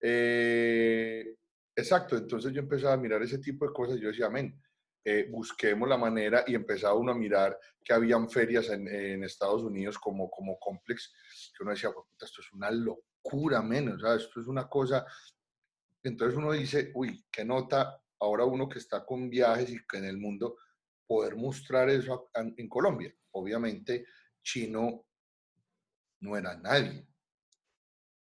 Eh, 0.01 1.37
exacto, 1.75 2.17
entonces 2.17 2.55
yo 2.55 2.61
empezaba 2.61 2.95
a 2.95 2.99
mirar 2.99 3.23
ese 3.23 3.39
tipo 3.39 3.67
de 3.67 3.73
cosas 3.75 4.01
yo 4.01 4.09
decía, 4.09 4.27
amén, 4.27 4.59
eh, 5.05 5.29
busquemos 5.31 5.89
la 5.89 5.99
manera 5.99 6.43
y 6.47 6.55
empezaba 6.55 6.95
uno 6.95 7.13
a 7.13 7.15
mirar 7.15 7.59
que 7.85 7.93
habían 7.93 8.31
ferias 8.31 8.71
en, 8.71 8.89
en 8.89 9.23
Estados 9.23 9.63
Unidos 9.63 9.99
como, 9.99 10.31
como 10.31 10.59
Complex, 10.59 11.13
que 11.57 11.63
uno 11.63 11.73
decía, 11.73 11.91
esto 12.19 12.41
es 12.41 12.53
una 12.53 12.71
locura 12.71 13.63
menos, 13.63 14.03
esto 14.03 14.41
es 14.41 14.47
una 14.47 14.67
cosa. 14.69 15.05
Entonces 16.03 16.37
uno 16.37 16.53
dice, 16.53 16.91
uy, 16.95 17.25
qué 17.31 17.45
nota 17.45 18.03
ahora 18.21 18.45
uno 18.45 18.69
que 18.69 18.79
está 18.79 19.05
con 19.05 19.29
viajes 19.29 19.71
y 19.71 19.87
que 19.87 19.99
en 19.99 20.07
el 20.07 20.17
mundo 20.17 20.57
poder 21.07 21.37
mostrar 21.37 21.89
eso 21.91 22.31
en 22.35 22.69
Colombia. 22.69 23.15
Obviamente, 23.33 24.07
chino 24.43 25.07
no 26.21 26.37
era 26.37 26.57
nadie. 26.57 27.07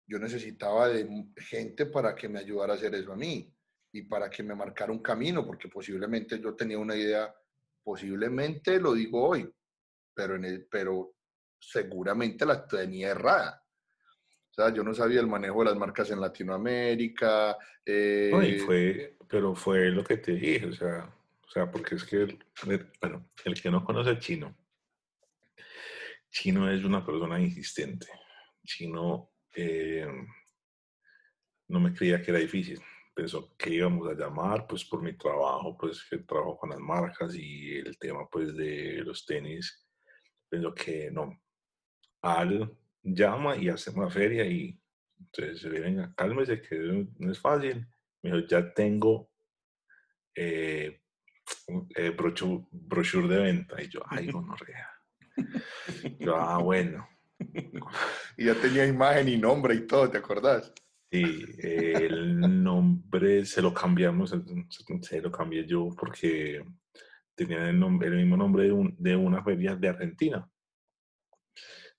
Yo 0.06 0.18
necesitaba 0.18 0.88
de 0.88 1.26
gente 1.36 1.86
para 1.86 2.14
que 2.14 2.28
me 2.28 2.40
ayudara 2.40 2.74
a 2.74 2.76
hacer 2.76 2.94
eso 2.94 3.12
a 3.12 3.16
mí 3.16 3.54
y 3.92 4.02
para 4.02 4.28
que 4.30 4.42
me 4.42 4.54
marcara 4.54 4.92
un 4.92 5.02
camino, 5.02 5.46
porque 5.46 5.68
posiblemente 5.68 6.40
yo 6.40 6.54
tenía 6.54 6.78
una 6.78 6.96
idea, 6.96 7.34
posiblemente 7.82 8.80
lo 8.80 8.94
digo 8.94 9.28
hoy, 9.28 9.52
pero, 10.14 10.36
en 10.36 10.44
el, 10.44 10.66
pero 10.66 11.14
seguramente 11.58 12.44
la 12.46 12.66
tenía 12.66 13.10
errada. 13.10 13.62
O 14.50 14.54
sea, 14.54 14.72
yo 14.72 14.82
no 14.82 14.92
sabía 14.92 15.20
el 15.20 15.26
manejo 15.26 15.60
de 15.60 15.70
las 15.70 15.78
marcas 15.78 16.10
en 16.10 16.20
Latinoamérica. 16.20 17.56
Eh, 17.84 18.60
fue, 18.66 19.16
pero 19.28 19.54
fue 19.54 19.90
lo 19.90 20.04
que 20.04 20.18
te 20.18 20.32
dije, 20.32 20.66
o 20.66 20.72
sea, 20.74 21.10
sea 21.52 21.70
porque 21.70 21.96
es 21.96 22.04
que, 22.04 22.38
bueno, 23.00 23.30
el 23.44 23.60
que 23.60 23.70
no 23.70 23.84
conoce 23.84 24.18
chino, 24.18 24.56
chino 26.30 26.70
es 26.70 26.84
una 26.84 27.04
persona 27.04 27.38
insistente. 27.40 28.06
Chino 28.64 29.32
eh, 29.54 30.06
no 31.68 31.80
me 31.80 31.92
creía 31.92 32.22
que 32.22 32.30
era 32.30 32.40
difícil 32.40 32.80
pensó 33.14 33.54
que 33.56 33.70
íbamos 33.70 34.08
a 34.08 34.14
llamar, 34.14 34.66
pues 34.66 34.84
por 34.84 35.02
mi 35.02 35.12
trabajo, 35.14 35.76
pues 35.76 36.02
que 36.08 36.18
trabajo 36.18 36.56
con 36.56 36.70
las 36.70 36.78
marcas 36.78 37.34
y 37.34 37.76
el 37.78 37.98
tema 37.98 38.28
pues 38.30 38.56
de 38.56 39.02
los 39.04 39.24
tenis, 39.26 39.86
pensó 40.48 40.74
que 40.74 41.10
no, 41.10 41.40
Al 42.22 42.76
llama 43.02 43.56
y 43.56 43.68
hacemos 43.68 44.04
la 44.04 44.10
feria 44.10 44.46
y 44.46 44.80
entonces 45.18 45.70
venga, 45.70 46.12
cálmese 46.16 46.60
que 46.62 47.08
no 47.18 47.30
es 47.32 47.38
fácil. 47.38 47.86
Me 48.22 48.30
dijo, 48.32 48.46
ya 48.46 48.72
tengo 48.72 49.30
eh, 50.34 51.01
eh 51.96 52.10
brochure, 52.10 53.28
de 53.28 53.40
venta. 53.40 53.82
Y 53.82 53.88
yo, 53.88 54.00
ay, 54.08 54.26
gonorrea. 54.32 54.88
yo, 56.18 56.36
ah, 56.36 56.58
bueno. 56.58 57.08
y 58.36 58.44
ya 58.46 58.54
tenía 58.54 58.86
imagen 58.86 59.28
y 59.28 59.36
nombre 59.36 59.74
y 59.74 59.86
todo, 59.86 60.10
¿te 60.10 60.18
acordás? 60.18 60.72
Sí, 61.10 61.44
el 61.58 62.62
nombre 62.62 63.44
se 63.44 63.60
lo 63.60 63.74
cambiamos, 63.74 64.34
se 65.02 65.20
lo 65.20 65.30
cambié 65.30 65.66
yo 65.66 65.90
porque 65.94 66.64
tenía 67.34 67.68
el, 67.68 67.78
nombre, 67.78 68.08
el 68.08 68.16
mismo 68.16 68.36
nombre 68.36 68.64
de, 68.64 68.94
de, 68.98 69.16
una 69.16 69.42
feria 69.42 69.76
de 69.76 69.88
Argentina. 69.88 70.50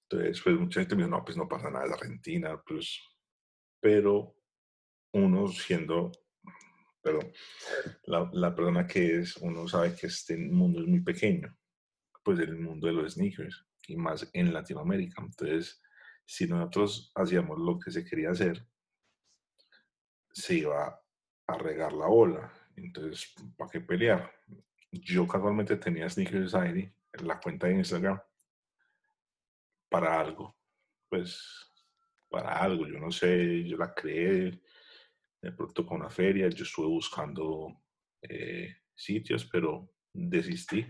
Entonces, 0.03 0.41
pues 0.41 0.57
mucha 0.57 0.79
gente 0.79 0.95
me 0.95 1.03
dijo, 1.03 1.15
no, 1.15 1.23
pues 1.23 1.37
no 1.37 1.47
pasa 1.47 1.69
nada, 1.69 1.85
es 1.85 1.91
Argentina, 1.91 2.61
pues, 2.65 2.99
pero 3.79 4.35
uno 5.13 5.47
siendo, 5.47 6.11
perdón, 7.03 7.31
la, 8.05 8.29
la 8.31 8.55
persona 8.55 8.87
que 8.87 9.19
es, 9.19 9.37
uno 9.37 9.67
sabe 9.67 9.93
que 9.93 10.07
este 10.07 10.37
mundo 10.37 10.79
es 10.79 10.87
muy 10.87 11.01
pequeño, 11.01 11.55
pues 12.23 12.39
el 12.39 12.57
mundo 12.57 12.87
de 12.87 12.93
los 12.93 13.13
sneakers, 13.13 13.65
y 13.87 13.97
más 13.97 14.29
en 14.33 14.53
Latinoamérica. 14.53 15.21
Entonces, 15.21 15.81
si 16.25 16.47
nosotros 16.47 17.11
hacíamos 17.15 17.59
lo 17.59 17.77
que 17.77 17.91
se 17.91 18.05
quería 18.05 18.31
hacer, 18.31 18.65
se 20.31 20.55
iba 20.55 20.99
a 21.47 21.57
regar 21.57 21.91
la 21.93 22.07
bola. 22.07 22.51
Entonces, 22.75 23.33
¿para 23.57 23.69
qué 23.69 23.81
pelear? 23.81 24.31
Yo 24.91 25.27
casualmente 25.27 25.75
tenía 25.75 26.09
Sneaker 26.09 26.49
Society 26.49 26.89
en 27.13 27.27
la 27.27 27.39
cuenta 27.39 27.67
de 27.67 27.75
Instagram 27.75 28.19
para 29.89 30.19
algo. 30.19 30.55
Pues, 31.09 31.69
para 32.29 32.57
algo. 32.59 32.87
Yo 32.87 32.99
no 32.99 33.11
sé, 33.11 33.63
yo 33.65 33.77
la 33.77 33.93
creé 33.93 34.61
de 35.43 35.51
pronto 35.51 35.85
con 35.85 35.99
una 35.99 36.09
feria. 36.09 36.47
Yo 36.49 36.63
estuve 36.63 36.87
buscando 36.87 37.83
eh, 38.21 38.77
sitios, 38.95 39.45
pero 39.45 39.93
desistí. 40.13 40.85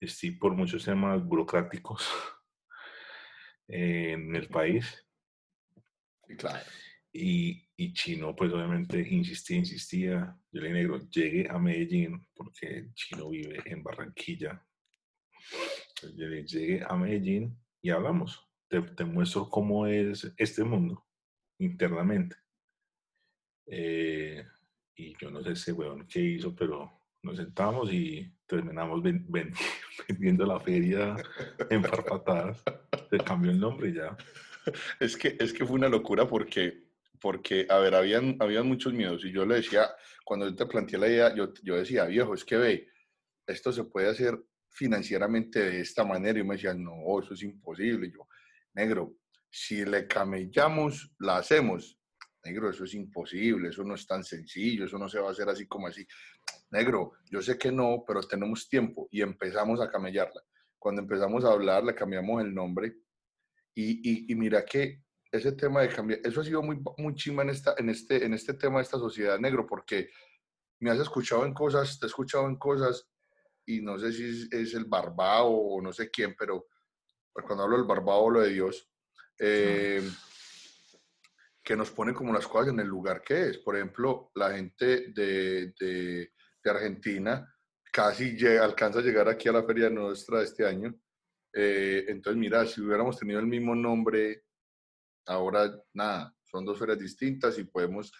Desistí 0.00 0.30
por 0.30 0.54
muchos 0.54 0.84
temas 0.84 1.22
burocráticos 1.24 2.08
en 3.68 4.36
el 4.36 4.48
país. 4.48 5.04
Claro. 6.38 6.64
Y, 7.12 7.68
y 7.76 7.92
Chino, 7.92 8.36
pues 8.36 8.52
obviamente 8.52 9.00
insistía, 9.00 9.56
insistía. 9.56 10.38
Yo 10.52 10.60
le 10.60 10.72
negro, 10.72 11.00
llegué 11.08 11.48
a 11.48 11.58
Medellín, 11.58 12.24
porque 12.34 12.90
Chino 12.94 13.30
vive 13.30 13.62
en 13.64 13.82
Barranquilla. 13.82 14.64
Yo 16.14 16.26
le 16.28 16.44
llegué 16.44 16.84
a 16.86 16.94
Medellín 16.94 17.58
y 17.82 17.90
hablamos. 17.90 18.46
Te, 18.68 18.80
te 18.82 19.04
muestro 19.04 19.48
cómo 19.48 19.86
es 19.86 20.32
este 20.36 20.62
mundo 20.62 21.04
internamente. 21.58 22.36
Eh, 23.66 24.44
y 24.94 25.14
yo 25.20 25.30
no 25.30 25.42
sé 25.42 25.52
ese 25.52 25.72
weón 25.72 26.06
qué 26.06 26.20
hizo, 26.20 26.54
pero 26.54 26.90
nos 27.22 27.36
sentamos 27.36 27.92
y 27.92 28.32
terminamos 28.46 29.02
vendiendo 30.08 30.46
la 30.46 30.60
feria 30.60 31.16
en 31.70 31.84
farpatadas. 31.84 32.62
Se 33.10 33.18
cambió 33.18 33.50
el 33.50 33.60
nombre 33.60 33.92
ya. 33.92 34.16
Es 34.98 35.16
que, 35.16 35.36
es 35.38 35.52
que 35.52 35.64
fue 35.64 35.76
una 35.76 35.88
locura 35.88 36.26
porque 36.26 36.86
porque, 37.20 37.66
a 37.68 37.78
ver, 37.78 37.94
habían, 37.94 38.36
habían 38.40 38.66
muchos 38.66 38.92
miedos 38.92 39.24
y 39.24 39.32
yo 39.32 39.44
le 39.46 39.56
decía, 39.56 39.88
cuando 40.24 40.48
yo 40.48 40.54
te 40.54 40.66
planteé 40.66 40.98
la 40.98 41.08
idea, 41.08 41.34
yo, 41.34 41.52
yo 41.62 41.76
decía, 41.76 42.04
viejo, 42.04 42.34
es 42.34 42.44
que 42.44 42.56
ve, 42.56 42.88
esto 43.46 43.72
se 43.72 43.84
puede 43.84 44.10
hacer 44.10 44.38
financieramente 44.70 45.58
de 45.58 45.80
esta 45.80 46.04
manera 46.04 46.38
y 46.38 46.44
me 46.44 46.54
decían, 46.54 46.82
no, 46.82 46.92
eso 47.20 47.34
es 47.34 47.42
imposible. 47.42 48.10
Yo, 48.12 48.28
negro, 48.74 49.16
si 49.50 49.84
le 49.84 50.06
camellamos, 50.06 51.12
la 51.18 51.38
hacemos. 51.38 51.98
Negro, 52.46 52.70
eso 52.70 52.84
es 52.84 52.94
imposible, 52.94 53.70
eso 53.70 53.82
no 53.82 53.96
es 53.96 54.06
tan 54.06 54.22
sencillo, 54.22 54.84
eso 54.84 54.98
no 54.98 55.08
se 55.08 55.18
va 55.18 55.28
a 55.28 55.32
hacer 55.32 55.48
así 55.48 55.66
como 55.66 55.88
así. 55.88 56.06
Negro, 56.70 57.14
yo 57.28 57.42
sé 57.42 57.58
que 57.58 57.72
no, 57.72 58.04
pero 58.06 58.20
tenemos 58.22 58.68
tiempo 58.68 59.08
y 59.10 59.20
empezamos 59.20 59.80
a 59.80 59.90
camellarla. 59.90 60.40
Cuando 60.78 61.02
empezamos 61.02 61.44
a 61.44 61.50
hablar, 61.50 61.82
le 61.82 61.94
cambiamos 61.94 62.42
el 62.42 62.54
nombre 62.54 62.94
y, 63.74 63.98
y, 64.08 64.32
y 64.32 64.34
mira 64.36 64.64
que 64.64 65.02
ese 65.32 65.52
tema 65.52 65.82
de 65.82 65.88
cambiar, 65.88 66.20
eso 66.22 66.40
ha 66.40 66.44
sido 66.44 66.62
muy, 66.62 66.80
muy 66.98 67.14
chima 67.14 67.42
en, 67.42 67.50
esta, 67.50 67.74
en, 67.78 67.90
este, 67.90 68.24
en 68.24 68.32
este 68.32 68.54
tema 68.54 68.76
de 68.76 68.84
esta 68.84 68.98
sociedad 68.98 69.38
negro, 69.40 69.66
porque 69.66 70.10
me 70.78 70.90
has 70.90 71.00
escuchado 71.00 71.44
en 71.44 71.52
cosas, 71.52 71.98
te 71.98 72.06
he 72.06 72.08
escuchado 72.08 72.46
en 72.46 72.56
cosas, 72.56 73.08
y 73.66 73.80
no 73.80 73.98
sé 73.98 74.12
si 74.12 74.48
es, 74.50 74.74
el 74.74 74.84
barbao 74.84 75.50
o 75.50 75.82
no 75.82 75.92
sé 75.92 76.10
quién, 76.10 76.36
pero 76.38 76.68
cuando 77.32 77.64
hablo 77.64 77.76
del 77.76 77.86
barbao 77.86 78.26
hablo 78.26 78.40
de 78.40 78.52
Dios, 78.52 78.88
eh, 79.38 80.08
que 81.66 81.76
nos 81.76 81.90
pone 81.90 82.14
como 82.14 82.32
las 82.32 82.46
cosas 82.46 82.72
en 82.72 82.78
el 82.78 82.86
lugar 82.86 83.22
que 83.22 83.48
es. 83.48 83.58
Por 83.58 83.74
ejemplo, 83.74 84.30
la 84.36 84.52
gente 84.52 85.10
de, 85.12 85.74
de, 85.78 86.30
de 86.62 86.70
Argentina 86.70 87.52
casi 87.92 88.36
llega, 88.36 88.64
alcanza 88.64 89.00
a 89.00 89.02
llegar 89.02 89.28
aquí 89.28 89.48
a 89.48 89.52
la 89.52 89.64
feria 89.64 89.90
nuestra 89.90 90.42
este 90.42 90.64
año. 90.64 90.94
Eh, 91.52 92.04
entonces, 92.06 92.38
mira, 92.38 92.64
si 92.66 92.80
hubiéramos 92.80 93.18
tenido 93.18 93.40
el 93.40 93.46
mismo 93.46 93.74
nombre 93.74 94.44
Ahora, 95.26 95.68
nada, 95.92 96.32
son 96.44 96.64
dos 96.64 96.78
ferias 96.78 97.00
distintas 97.00 97.58
y 97.58 97.64
podemos 97.64 98.12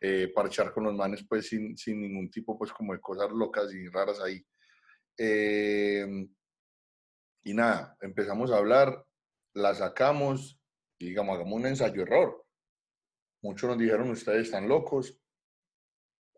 eh, 0.00 0.30
parchar 0.32 0.72
con 0.72 0.84
los 0.84 0.94
manes 0.94 1.24
pues 1.28 1.48
sin, 1.48 1.76
sin, 1.76 2.00
ningún 2.00 2.30
tipo 2.30 2.56
pues 2.56 2.72
como 2.72 2.92
de 2.92 3.00
cosas 3.00 3.30
locas 3.32 3.74
y 3.74 3.88
raras 3.88 4.20
ahí. 4.20 4.44
Eh, 5.18 6.06
y 7.44 7.54
nada, 7.54 7.96
empezamos 8.00 8.52
a 8.52 8.58
hablar, 8.58 9.04
la 9.54 9.74
sacamos 9.74 10.60
y 10.98 11.06
digamos, 11.06 11.34
hagamos 11.34 11.54
un 11.54 11.66
ensayo-error. 11.66 12.44
Muchos 13.42 13.68
nos 13.68 13.78
dijeron, 13.78 14.10
ustedes 14.10 14.46
están 14.46 14.68
locos, 14.68 15.18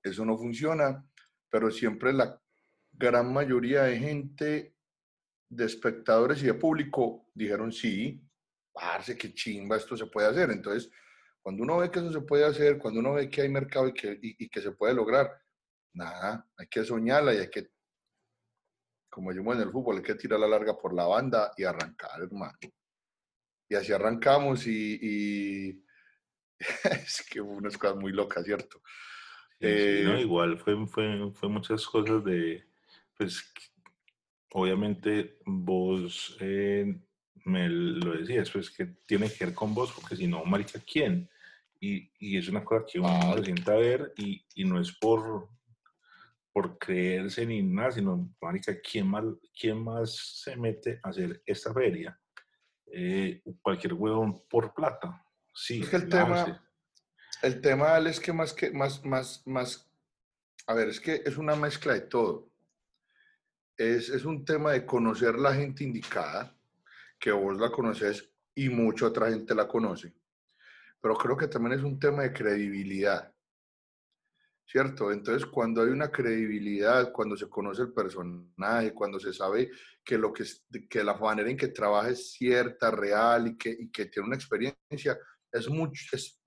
eso 0.02 0.24
no 0.24 0.38
funciona, 0.38 1.06
pero 1.50 1.70
siempre 1.70 2.12
la 2.12 2.40
gran 2.92 3.32
mayoría 3.32 3.84
de 3.84 3.98
gente, 3.98 4.76
de 5.48 5.64
espectadores 5.64 6.42
y 6.42 6.46
de 6.46 6.54
público, 6.54 7.28
dijeron 7.34 7.72
sí, 7.72 8.22
parce, 8.72 9.16
qué 9.16 9.34
chimba, 9.34 9.76
esto 9.76 9.96
se 9.96 10.06
puede 10.06 10.28
hacer. 10.28 10.50
Entonces, 10.50 10.90
cuando 11.42 11.62
uno 11.62 11.78
ve 11.78 11.90
que 11.90 11.98
eso 11.98 12.10
se 12.10 12.22
puede 12.22 12.44
hacer, 12.44 12.78
cuando 12.78 13.00
uno 13.00 13.14
ve 13.14 13.28
que 13.28 13.42
hay 13.42 13.48
mercado 13.50 13.88
y 13.88 13.92
que, 13.92 14.18
y, 14.20 14.48
que 14.48 14.62
se 14.62 14.72
puede 14.72 14.94
lograr, 14.94 15.30
nada, 15.92 16.48
hay 16.56 16.66
que 16.68 16.84
soñarla 16.84 17.34
y 17.34 17.38
hay 17.38 17.50
que, 17.50 17.70
como 19.10 19.30
decimos 19.30 19.56
en 19.56 19.62
el 19.62 19.70
fútbol, 19.70 19.98
hay 19.98 20.02
que 20.02 20.14
tirar 20.14 20.40
la 20.40 20.48
larga 20.48 20.76
por 20.76 20.94
la 20.94 21.04
banda 21.04 21.52
y 21.56 21.64
arrancar, 21.64 22.22
hermano. 22.22 22.58
Y 23.68 23.74
así 23.74 23.92
arrancamos 23.92 24.66
y, 24.66 24.98
y 25.00 25.83
es 27.04 27.26
que 27.30 27.40
hubo 27.40 27.52
unas 27.52 27.76
cosas 27.76 27.96
muy 27.96 28.12
locas, 28.12 28.44
¿cierto? 28.44 28.82
Sí, 29.60 30.02
no, 30.04 30.16
eh, 30.16 30.20
igual 30.20 30.58
fue, 30.58 30.86
fue, 30.86 31.30
fue, 31.32 31.48
muchas 31.48 31.86
cosas 31.86 32.24
de, 32.24 32.64
pues, 33.16 33.52
obviamente 34.52 35.38
vos 35.44 36.36
eh, 36.40 37.00
me 37.44 37.68
lo 37.68 38.12
decías, 38.12 38.50
pues 38.50 38.70
que 38.70 38.86
tiene 39.06 39.30
que 39.30 39.46
ver 39.46 39.54
con 39.54 39.74
vos, 39.74 39.92
porque 39.92 40.16
si 40.16 40.26
no, 40.26 40.44
marica, 40.44 40.80
¿quién? 40.80 41.30
Y, 41.80 42.10
y, 42.18 42.38
es 42.38 42.48
una 42.48 42.64
cosa 42.64 42.86
que 42.90 42.98
uno 42.98 43.36
se 43.36 43.44
sienta 43.44 43.72
a 43.72 43.76
ver 43.76 44.12
y, 44.16 44.44
y, 44.54 44.64
no 44.64 44.80
es 44.80 44.92
por, 44.92 45.48
por 46.52 46.78
creerse 46.78 47.44
ni 47.44 47.62
nada, 47.62 47.92
sino, 47.92 48.34
marica, 48.40 48.80
¿quién 48.80 49.06
más, 49.08 49.24
quién 49.58 49.82
más 49.82 50.40
se 50.42 50.56
mete 50.56 51.00
a 51.02 51.10
hacer 51.10 51.42
esta 51.44 51.74
feria? 51.74 52.18
Eh, 52.86 53.42
cualquier 53.60 53.94
huevón 53.94 54.42
por 54.48 54.72
plata. 54.72 55.23
Sí, 55.54 55.82
es 55.82 55.88
que 55.88 55.96
el 55.96 56.08
tema, 56.08 56.62
el 57.42 57.60
tema 57.60 57.98
es 57.98 58.18
que 58.18 58.32
más 58.32 58.52
que, 58.52 58.70
más, 58.72 59.04
más, 59.04 59.42
más, 59.46 59.88
a 60.66 60.74
ver, 60.74 60.88
es 60.88 61.00
que 61.00 61.22
es 61.24 61.36
una 61.36 61.54
mezcla 61.54 61.94
de 61.94 62.02
todo. 62.02 62.50
Es, 63.76 64.08
es 64.08 64.24
un 64.24 64.44
tema 64.44 64.72
de 64.72 64.84
conocer 64.84 65.36
la 65.36 65.54
gente 65.54 65.84
indicada, 65.84 66.56
que 67.18 67.30
vos 67.30 67.56
la 67.58 67.70
conoces 67.70 68.28
y 68.54 68.68
mucha 68.68 69.06
otra 69.06 69.30
gente 69.30 69.54
la 69.54 69.68
conoce. 69.68 70.12
Pero 71.00 71.14
creo 71.16 71.36
que 71.36 71.48
también 71.48 71.78
es 71.78 71.84
un 71.84 71.98
tema 71.98 72.22
de 72.22 72.32
credibilidad. 72.32 73.34
¿cierto? 74.66 75.12
Entonces, 75.12 75.46
cuando 75.46 75.82
hay 75.82 75.90
una 75.90 76.10
credibilidad, 76.10 77.12
cuando 77.12 77.36
se 77.36 77.48
conoce 77.48 77.82
el 77.82 77.92
personaje, 77.92 78.92
cuando 78.92 79.20
se 79.20 79.32
sabe 79.32 79.70
que, 80.02 80.18
lo 80.18 80.32
que, 80.32 80.44
que 80.88 81.04
la 81.04 81.14
manera 81.14 81.50
en 81.50 81.56
que 81.56 81.68
trabaja 81.68 82.10
es 82.10 82.32
cierta, 82.32 82.90
real 82.90 83.48
y 83.48 83.56
que, 83.56 83.70
y 83.70 83.90
que 83.90 84.06
tiene 84.06 84.26
una 84.26 84.36
experiencia, 84.36 85.18
es 85.54 85.68
mucho, 85.68 86.16
es, 86.16 86.40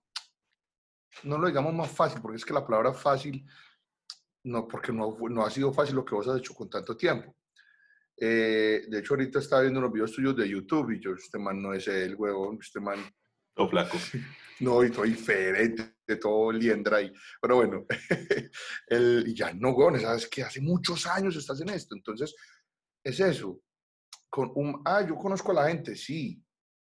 no 1.24 1.38
lo 1.38 1.48
digamos 1.48 1.74
más 1.74 1.90
fácil, 1.90 2.22
porque 2.22 2.38
es 2.38 2.46
que 2.46 2.54
la 2.54 2.66
palabra 2.66 2.94
fácil, 2.94 3.46
no, 4.44 4.68
porque 4.68 4.92
no, 4.92 5.18
no 5.30 5.46
ha 5.46 5.50
sido 5.50 5.74
fácil 5.74 5.96
lo 5.96 6.06
que 6.06 6.16
vos 6.16 6.28
has 6.28 6.40
hecho 6.40 6.54
con 6.54 6.70
tanto 6.70 6.96
tiempo. 6.96 7.36
Eh, 8.20 8.86
de 8.88 9.00
hecho, 9.00 9.14
ahorita 9.14 9.40
estaba 9.40 9.62
viendo 9.62 9.80
unos 9.80 9.94
videos 9.94 10.12
tuyos 10.12 10.36
de 10.36 10.50
YouTube 10.50 10.92
y 10.92 11.00
yo, 11.00 11.14
este 11.14 11.38
man 11.38 11.62
no 11.62 11.74
es 11.74 11.88
el 11.88 12.16
huevón, 12.16 12.60
este 12.62 12.80
man... 12.80 13.00
O 13.56 13.68
flaco. 13.68 13.98
No, 14.60 14.84
y 14.84 14.90
todo 14.90 15.04
diferente, 15.04 15.94
todo 16.20 16.52
liendra 16.52 16.98
ahí. 16.98 17.14
Pero 17.40 17.58
bueno, 17.58 17.86
el, 18.88 19.32
ya 19.36 19.54
no, 19.54 19.70
weón, 19.70 20.00
sabes 20.00 20.28
que 20.28 20.42
hace 20.42 20.62
muchos 20.62 21.06
años 21.06 21.36
estás 21.36 21.62
en 21.62 21.70
esto. 21.70 21.96
Entonces, 21.96 22.34
es 23.04 23.20
eso. 23.20 23.62
Con 24.28 24.52
un, 24.56 24.82
ah, 24.84 25.06
yo 25.08 25.16
conozco 25.16 25.52
a 25.52 25.62
la 25.62 25.68
gente, 25.68 25.96
sí, 25.96 26.44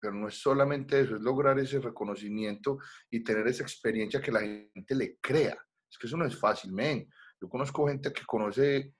pero 0.01 0.13
no 0.13 0.27
es 0.27 0.41
solamente 0.41 0.99
eso, 0.99 1.15
es 1.15 1.21
lograr 1.21 1.59
ese 1.59 1.79
reconocimiento 1.79 2.79
y 3.09 3.23
tener 3.23 3.47
esa 3.47 3.61
experiencia 3.61 4.19
que 4.19 4.31
la 4.31 4.39
gente 4.39 4.95
le 4.95 5.17
crea. 5.19 5.63
Es 5.89 5.97
que 5.97 6.07
eso 6.07 6.17
no 6.17 6.25
es 6.25 6.37
fácil, 6.37 6.73
men. 6.73 7.07
Yo 7.39 7.47
conozco 7.47 7.87
gente 7.87 8.11
que 8.11 8.25
conoce 8.25 8.95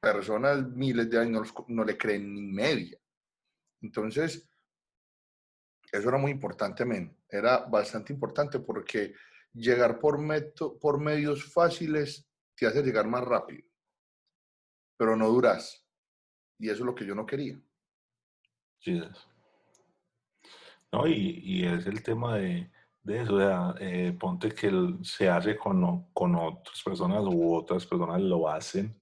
personas 0.00 0.66
miles 0.70 1.10
de 1.10 1.18
años, 1.18 1.52
no, 1.68 1.84
le 1.84 1.98
creen 1.98 2.32
ni 2.32 2.40
media. 2.40 2.98
Entonces, 3.82 4.48
eso 5.92 6.08
era 6.08 6.16
muy 6.16 6.30
importante, 6.30 6.86
men. 6.86 7.14
Era 7.28 7.58
bastante 7.58 8.12
importante 8.12 8.60
porque 8.60 9.14
llegar 9.52 9.98
por, 9.98 10.18
por 10.80 11.00
medios 11.00 11.52
fáciles 11.52 12.26
te 12.56 12.66
hace 12.66 12.82
llegar 12.82 13.06
más 13.06 13.24
rápido, 13.24 13.68
pero 14.96 15.16
no 15.16 15.28
duras. 15.28 15.86
Y 16.58 16.70
eso 16.70 16.80
es 16.80 16.86
lo 16.86 16.94
que 16.94 17.04
yo 17.04 17.14
no 17.14 17.26
quería. 17.26 17.60
Sí, 18.78 18.98
es. 18.98 19.29
No, 20.92 21.06
y, 21.06 21.40
y 21.44 21.64
es 21.64 21.86
el 21.86 22.02
tema 22.02 22.36
de, 22.36 22.70
de 23.02 23.22
eso, 23.22 23.34
o 23.34 23.38
sea, 23.38 23.74
eh, 23.80 24.16
ponte 24.18 24.50
que 24.50 24.70
se 25.02 25.28
hace 25.28 25.56
con, 25.56 26.12
con 26.12 26.34
otras 26.34 26.82
personas 26.82 27.22
u 27.24 27.54
otras 27.54 27.86
personas 27.86 28.20
lo 28.20 28.48
hacen. 28.48 29.00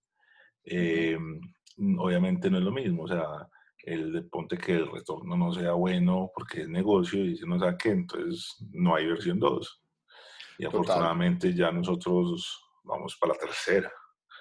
Eh, 0.64 1.18
obviamente 1.98 2.50
no 2.50 2.58
es 2.58 2.64
lo 2.64 2.72
mismo, 2.72 3.04
o 3.04 3.08
sea, 3.08 3.48
el 3.78 4.28
ponte 4.28 4.58
que 4.58 4.72
el 4.74 4.90
retorno 4.90 5.36
no 5.36 5.52
sea 5.52 5.72
bueno 5.72 6.30
porque 6.34 6.62
es 6.62 6.68
negocio 6.68 7.24
y 7.24 7.36
si 7.36 7.46
no 7.46 7.58
sabe 7.58 7.76
qué, 7.78 7.90
entonces 7.90 8.56
no 8.72 8.94
hay 8.94 9.06
versión 9.06 9.38
2. 9.38 9.82
Y 10.58 10.66
afortunadamente 10.66 11.54
ya 11.54 11.70
nosotros 11.70 12.60
vamos 12.84 13.16
para 13.20 13.32
la 13.32 13.38
tercera. 13.38 13.92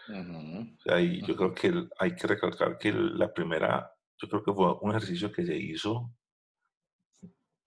o 0.09 0.81
sea, 0.81 0.99
y 0.99 1.21
yo 1.25 1.35
creo 1.35 1.53
que 1.53 1.87
hay 1.99 2.15
que 2.15 2.27
recalcar 2.27 2.77
que 2.77 2.91
la 2.91 3.31
primera, 3.33 3.91
yo 4.17 4.27
creo 4.27 4.43
que 4.43 4.53
fue 4.53 4.73
un 4.81 4.91
ejercicio 4.91 5.31
que 5.31 5.45
se 5.45 5.55
hizo, 5.55 6.11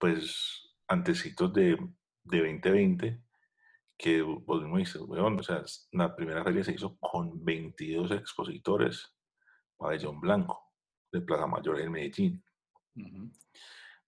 pues, 0.01 0.73
antecitos 0.87 1.53
de, 1.53 1.77
de 2.23 2.37
2020, 2.39 3.21
que 3.95 4.23
vos 4.23 4.63
mismo 4.63 4.79
dices, 4.79 4.99
weón, 5.01 5.39
o 5.39 5.43
sea, 5.43 5.63
la 5.91 6.15
primera 6.15 6.43
feria 6.43 6.63
se 6.63 6.73
hizo 6.73 6.97
con 6.97 7.45
22 7.45 8.09
expositores, 8.11 9.15
pabellón 9.77 10.19
blanco 10.19 10.73
de 11.11 11.21
Plaza 11.21 11.45
Mayor 11.45 11.81
en 11.81 11.91
Medellín. 11.91 12.43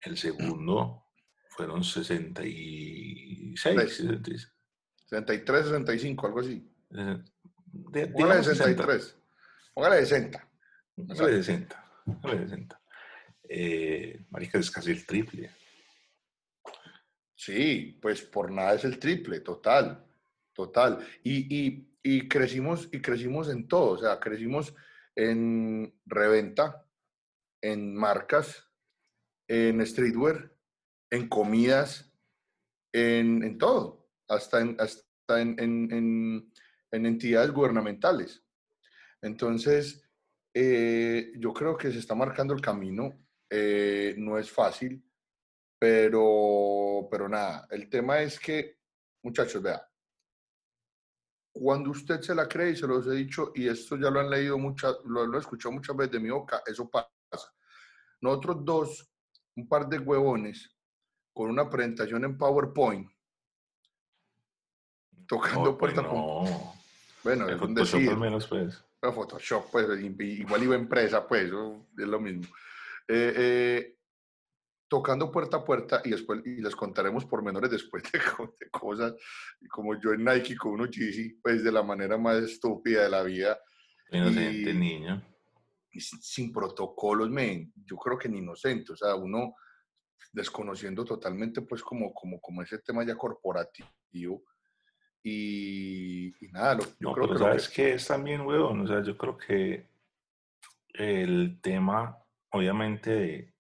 El 0.02 0.18
segundo 0.18 1.06
fueron 1.50 1.84
66, 1.84 3.56
63, 3.56 5.66
65, 5.66 6.26
algo 6.26 6.40
así. 6.40 6.68
De, 6.90 8.08
Póngale 8.08 8.44
63. 8.44 9.16
Póngale 9.76 10.04
60. 10.06 10.50
Póngale 10.96 11.44
60. 11.44 11.92
Póngale 12.06 12.48
60. 12.48 12.82
Eh, 13.48 14.26
marica, 14.32 14.58
es 14.58 14.72
casi 14.72 14.90
el 14.90 15.06
triple. 15.06 15.52
Sí, 17.46 18.00
pues 18.02 18.22
por 18.22 18.52
nada 18.52 18.76
es 18.76 18.86
el 18.86 18.98
triple, 19.00 19.42
total, 19.42 20.06
total. 20.54 21.06
Y, 21.24 21.54
y, 21.54 21.94
y 22.02 22.30
crecimos, 22.30 22.88
y 22.90 23.02
crecimos 23.02 23.50
en 23.50 23.68
todo, 23.68 23.92
o 23.92 23.98
sea, 23.98 24.18
crecimos 24.18 24.74
en 25.14 25.94
reventa, 26.06 26.88
en 27.62 27.94
marcas, 27.96 28.72
en 29.50 29.86
streetwear, 29.86 30.56
en 31.10 31.28
comidas, 31.28 32.14
en, 32.94 33.58
todo, 33.58 34.10
hasta, 34.30 34.62
en, 34.62 34.78
hasta 34.80 35.42
en, 35.42 36.50
entidades 36.92 37.52
gubernamentales. 37.52 38.42
Entonces, 39.22 40.02
eh, 40.54 41.34
yo 41.36 41.54
creo 41.54 41.76
que 41.76 41.92
se 41.92 42.00
está 42.00 42.16
marcando 42.16 42.54
el 42.54 42.62
camino. 42.62 43.20
Eh, 43.50 44.16
no 44.18 44.40
es 44.40 44.50
fácil, 44.50 45.04
pero, 45.84 47.10
pero 47.12 47.28
nada, 47.28 47.68
el 47.70 47.90
tema 47.90 48.22
es 48.22 48.40
que, 48.40 48.78
muchachos, 49.22 49.62
vea, 49.62 49.86
cuando 51.52 51.90
usted 51.90 52.22
se 52.22 52.34
la 52.34 52.48
cree, 52.48 52.72
y 52.72 52.76
se 52.78 52.88
los 52.88 53.06
he 53.06 53.12
dicho, 53.12 53.52
y 53.54 53.68
esto 53.68 53.98
ya 53.98 54.10
lo 54.10 54.22
han 54.22 54.30
leído 54.30 54.58
muchas, 54.58 54.96
lo, 55.04 55.26
lo 55.28 55.38
he 55.38 55.42
escuchado 55.42 55.74
muchas 55.74 55.94
veces 55.98 56.14
de 56.14 56.20
mi 56.22 56.30
boca, 56.30 56.64
eso 56.66 56.90
pasa 56.90 57.12
nosotros 58.22 58.64
dos, 58.64 59.12
un 59.58 59.68
par 59.68 59.90
de 59.90 60.00
huevones, 60.00 60.74
con 61.34 61.50
una 61.50 61.70
presentación 61.70 62.24
en 62.24 62.38
PowerPoint, 62.38 63.12
tocando 65.28 65.78
puerta 65.78 66.02
no. 66.02 66.46
Bueno, 67.26 67.50
es 67.50 67.94
un. 67.94 68.08
Al 68.08 68.18
menos, 68.18 68.48
pues. 68.48 68.82
Photoshop, 69.02 69.70
pues, 69.70 70.02
igual 70.02 70.64
iba 70.64 70.76
empresa, 70.76 71.28
pues, 71.28 71.44
es 71.44 72.08
lo 72.08 72.22
mismo. 72.22 72.46
Eh, 73.06 73.34
eh, 73.36 73.98
tocando 74.94 75.32
puerta 75.32 75.58
a 75.58 75.66
puerta 75.66 76.04
y 76.06 76.12
después 76.12 76.46
y 76.46 76.62
les 76.62 76.76
contaremos 76.76 77.26
por 77.26 77.42
menores 77.42 77.72
después 77.72 78.04
de, 78.12 78.20
cosas 78.70 79.16
como 79.68 80.00
yo 80.00 80.14
en 80.14 80.24
Nike 80.24 80.56
con 80.56 80.74
uno 80.74 80.84
GC, 80.86 81.40
pues 81.42 81.64
de 81.64 81.72
la 81.72 81.82
manera 81.82 82.16
más 82.16 82.36
estúpida 82.44 83.02
de 83.02 83.10
la 83.10 83.24
vida. 83.24 83.60
Inocente 84.12 84.72
niño 84.72 85.24
sin 86.00 86.54
protocolos, 86.54 87.30
men, 87.32 87.74
yo 87.86 87.98
creo 87.98 88.18
que 88.18 88.30
ni 88.30 88.38
inocente, 88.38 88.94
o 88.94 88.96
sea, 88.96 89.16
uno 89.16 89.56
desconociendo 90.32 91.04
totalmente 91.04 91.62
pues 91.62 91.82
como, 91.82 92.14
como, 92.14 92.40
como 92.40 92.62
ese 92.62 92.78
tema 92.80 93.04
ya 93.04 93.16
corporativo 93.16 94.44
y, 95.24 96.34
nada, 96.52 96.78
yo 96.78 96.86
no, 97.00 97.14
creo 97.14 97.28
pero 97.28 97.40
que 97.40 97.46
sabes 97.46 97.70
que... 97.70 97.94
es 97.94 98.08
también, 98.08 98.42
weón, 98.42 98.82
o 98.82 98.88
sea, 98.88 99.02
yo 99.02 99.18
creo 99.18 99.38
que 99.38 99.90
el 100.94 101.60
tema, 101.62 102.18
obviamente, 102.52 103.53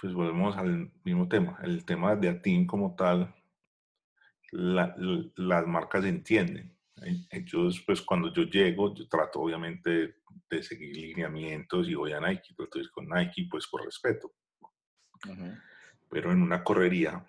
pues 0.00 0.14
volvemos 0.14 0.56
al 0.56 0.90
mismo 1.04 1.28
tema, 1.28 1.58
el 1.62 1.84
tema 1.84 2.16
de 2.16 2.28
ATIN 2.28 2.66
como 2.66 2.94
tal, 2.96 3.34
las 4.52 5.66
marcas 5.66 6.04
entienden 6.04 6.76
entonces, 7.02 7.82
pues 7.86 8.02
cuando 8.02 8.32
yo 8.32 8.42
llego, 8.42 8.94
yo 8.94 9.08
trato 9.08 9.40
obviamente 9.40 10.16
de 10.50 10.62
seguir 10.62 10.94
lineamientos 10.96 11.88
y 11.88 11.94
voy 11.94 12.12
a 12.12 12.20
Nike, 12.20 12.54
trato 12.54 12.78
de 12.78 12.84
ir 12.84 12.90
con 12.90 13.08
Nike, 13.08 13.46
pues 13.50 13.66
por 13.68 13.84
respeto. 13.84 14.32
Pero 16.10 16.32
en 16.32 16.42
una 16.42 16.62
correría, 16.62 17.24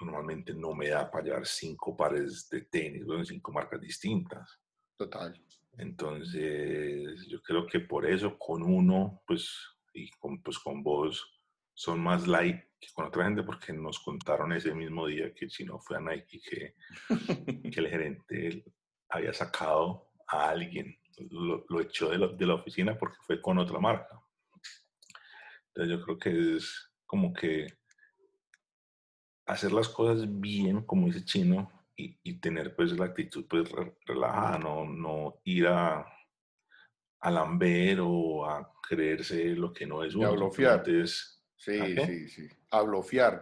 normalmente 0.00 0.54
no 0.54 0.74
me 0.74 0.88
da 0.88 1.10
para 1.10 1.24
llevar 1.24 1.46
cinco 1.46 1.96
pares 1.96 2.48
de 2.50 2.62
tenis, 2.62 3.04
bueno, 3.04 3.24
cinco 3.24 3.52
marcas 3.52 3.80
distintas. 3.80 4.60
Total. 4.96 5.34
Entonces, 5.78 7.26
yo 7.28 7.42
creo 7.42 7.66
que 7.66 7.80
por 7.80 8.06
eso 8.06 8.38
con 8.38 8.62
uno, 8.62 9.22
pues, 9.26 9.50
y 9.94 10.10
con, 10.10 10.42
pues 10.42 10.58
con 10.58 10.82
vos, 10.82 11.31
son 11.74 12.00
más 12.00 12.26
light 12.26 12.60
que 12.80 12.88
con 12.94 13.06
otra 13.06 13.24
gente 13.24 13.42
porque 13.42 13.72
nos 13.72 14.00
contaron 14.00 14.52
ese 14.52 14.74
mismo 14.74 15.06
día 15.06 15.32
que 15.34 15.48
si 15.48 15.64
no 15.64 15.78
fue 15.78 15.96
a 15.96 16.00
Nike 16.00 16.40
que, 16.40 16.74
que 17.70 17.80
el 17.80 17.88
gerente 17.88 18.64
había 19.08 19.32
sacado 19.32 20.10
a 20.26 20.50
alguien, 20.50 20.98
lo, 21.30 21.64
lo 21.68 21.80
echó 21.80 22.10
de, 22.10 22.34
de, 22.36 22.46
la 22.46 22.54
oficina 22.54 22.98
porque 22.98 23.18
fue 23.26 23.40
con 23.40 23.58
otra 23.58 23.78
marca. 23.78 24.20
Entonces 25.68 25.98
yo 25.98 26.04
creo 26.04 26.18
que 26.18 26.56
es 26.56 26.90
como 27.06 27.32
que 27.32 27.66
hacer 29.46 29.72
las 29.72 29.88
cosas 29.88 30.26
bien, 30.40 30.82
como 30.82 31.06
dice 31.06 31.24
Chino, 31.24 31.70
y, 31.96 32.40
tener 32.40 32.74
pues 32.74 32.98
la 32.98 33.06
actitud 33.06 33.46
pues 33.48 33.70
relajada, 34.06 34.58
no, 34.58 34.84
no 34.84 35.40
ir 35.44 35.68
a, 35.68 36.04
a 37.20 37.30
lamber 37.30 38.00
o 38.00 38.44
a 38.44 38.72
creerse 38.82 39.54
lo 39.54 39.72
que 39.72 39.86
no 39.86 40.02
es 40.02 40.14
uno. 40.14 40.28
A 40.28 40.82
sí, 41.62 41.96
sí, 42.06 42.28
sí. 42.28 42.48
A 42.70 42.84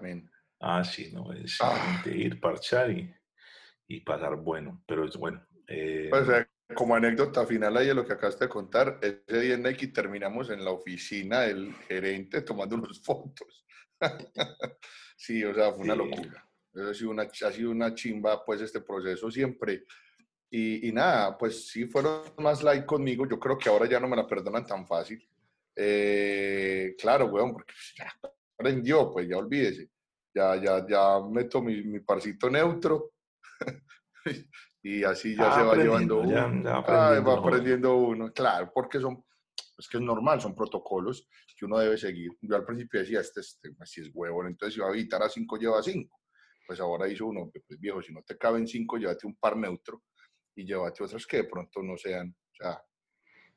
men. 0.03 0.31
Ah, 0.61 0.85
sí, 0.85 1.11
no, 1.13 1.33
es 1.33 1.57
ah. 1.63 2.03
ir, 2.05 2.39
parchar 2.39 2.91
y, 2.91 3.15
y, 3.89 4.01
pasar 4.01 4.37
bueno, 4.37 4.83
pero 4.87 5.07
es 5.07 5.17
bueno. 5.17 5.43
Eh, 5.67 6.09
pues, 6.11 6.29
eh, 6.29 6.47
como 6.75 6.95
anécdota 6.95 7.47
final 7.47 7.77
ahí 7.79 7.87
de 7.87 7.95
lo 7.95 8.05
que 8.05 8.13
acabaste 8.13 8.45
de 8.45 8.51
contar, 8.51 8.99
ese 9.01 9.41
día 9.41 9.55
en 9.55 9.63
Nike 9.63 9.89
terminamos 9.89 10.51
en 10.51 10.63
la 10.63 10.71
oficina 10.71 11.41
del 11.41 11.75
gerente 11.89 12.43
tomando 12.43 12.77
unas 12.77 13.01
fotos. 13.01 13.65
sí, 15.17 15.43
o 15.45 15.55
sea, 15.55 15.73
fue 15.73 15.85
una 15.85 15.97
locura. 15.97 16.47
Ha 16.75 16.95
sido 16.95 17.11
una, 17.11 17.23
ha 17.23 17.53
sido 17.53 17.71
una 17.71 17.95
chimba, 17.95 18.45
pues, 18.45 18.61
este 18.61 18.83
proceso 18.83 19.31
siempre. 19.31 19.85
Y, 20.51 20.89
y, 20.89 20.93
nada, 20.93 21.39
pues 21.39 21.69
sí 21.69 21.87
fueron 21.87 22.23
más 22.39 22.63
like 22.63 22.85
conmigo. 22.85 23.27
Yo 23.27 23.41
creo 23.41 23.57
que 23.57 23.71
ahora 23.71 23.89
ya 23.89 23.99
no 23.99 24.09
me 24.09 24.17
la 24.17 24.27
perdonan 24.27 24.67
tan 24.67 24.87
fácil. 24.87 25.27
Eh, 25.77 26.95
claro, 26.99 27.27
weón, 27.27 27.53
porque 27.53 27.73
pues, 27.73 27.95
ya 27.97 28.31
aprendió, 28.59 29.11
pues 29.11 29.29
ya 29.29 29.37
olvídese. 29.39 29.91
Ya, 30.35 30.57
ya, 30.57 30.87
ya 30.87 31.21
meto 31.29 31.61
mi, 31.61 31.83
mi 31.83 32.01
parcito 32.01 32.49
neutro 32.49 33.13
y 34.83 35.03
así 35.03 35.35
ya 35.35 35.53
se 35.53 35.63
va 35.63 35.75
llevando 35.75 36.21
uno. 36.21 36.63
va 36.63 37.39
aprendiendo 37.39 37.97
uno, 37.97 38.33
claro, 38.33 38.71
porque 38.73 39.01
son, 39.01 39.25
es 39.77 39.89
que 39.89 39.97
es 39.97 40.03
normal, 40.03 40.41
son 40.41 40.55
protocolos 40.55 41.29
que 41.61 41.67
uno 41.67 41.79
debe 41.79 41.99
seguir. 41.99 42.33
Yo 42.41 42.57
al 42.57 42.65
principio 42.65 43.01
decía, 43.01 43.21
este, 43.21 43.41
este 43.41 43.71
así 43.81 44.01
es 44.01 44.11
huevo, 44.15 44.47
entonces 44.47 44.75
si 44.75 44.81
va 44.81 44.89
a 44.89 44.93
evitar 44.93 45.23
a 45.23 45.29
cinco, 45.29 45.59
lleva 45.59 45.83
cinco. 45.83 46.19
Pues 46.67 46.81
ahora 46.81 47.07
hizo 47.07 47.27
uno, 47.27 47.51
pues 47.53 47.79
viejo, 47.79 48.01
si 48.01 48.15
no 48.15 48.23
te 48.23 48.39
caben 48.39 48.67
cinco, 48.67 48.97
llévate 48.97 49.27
un 49.27 49.37
par 49.37 49.59
neutro 49.59 50.03
y 50.57 50.65
llévate 50.65 51.05
otros 51.05 51.27
que 51.27 51.39
de 51.39 51.45
pronto 51.45 51.83
no 51.83 51.99
sean, 51.99 52.31
o 52.31 52.55
sea, 52.55 52.83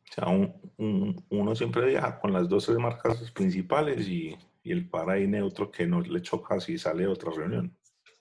o 0.09 0.13
sea, 0.13 0.27
un, 0.27 1.25
uno 1.29 1.55
siempre 1.55 1.87
viaja 1.87 2.19
con 2.19 2.33
las 2.33 2.47
dos 2.47 2.69
marcas 2.77 3.31
principales 3.31 4.07
y, 4.07 4.37
y, 4.63 4.71
el 4.71 4.89
par 4.89 5.09
ahí 5.09 5.27
neutro 5.27 5.71
que 5.71 5.87
no 5.87 6.01
le 6.01 6.21
choca 6.21 6.59
si 6.59 6.77
sale 6.77 7.07
otra 7.07 7.31
reunión. 7.31 7.75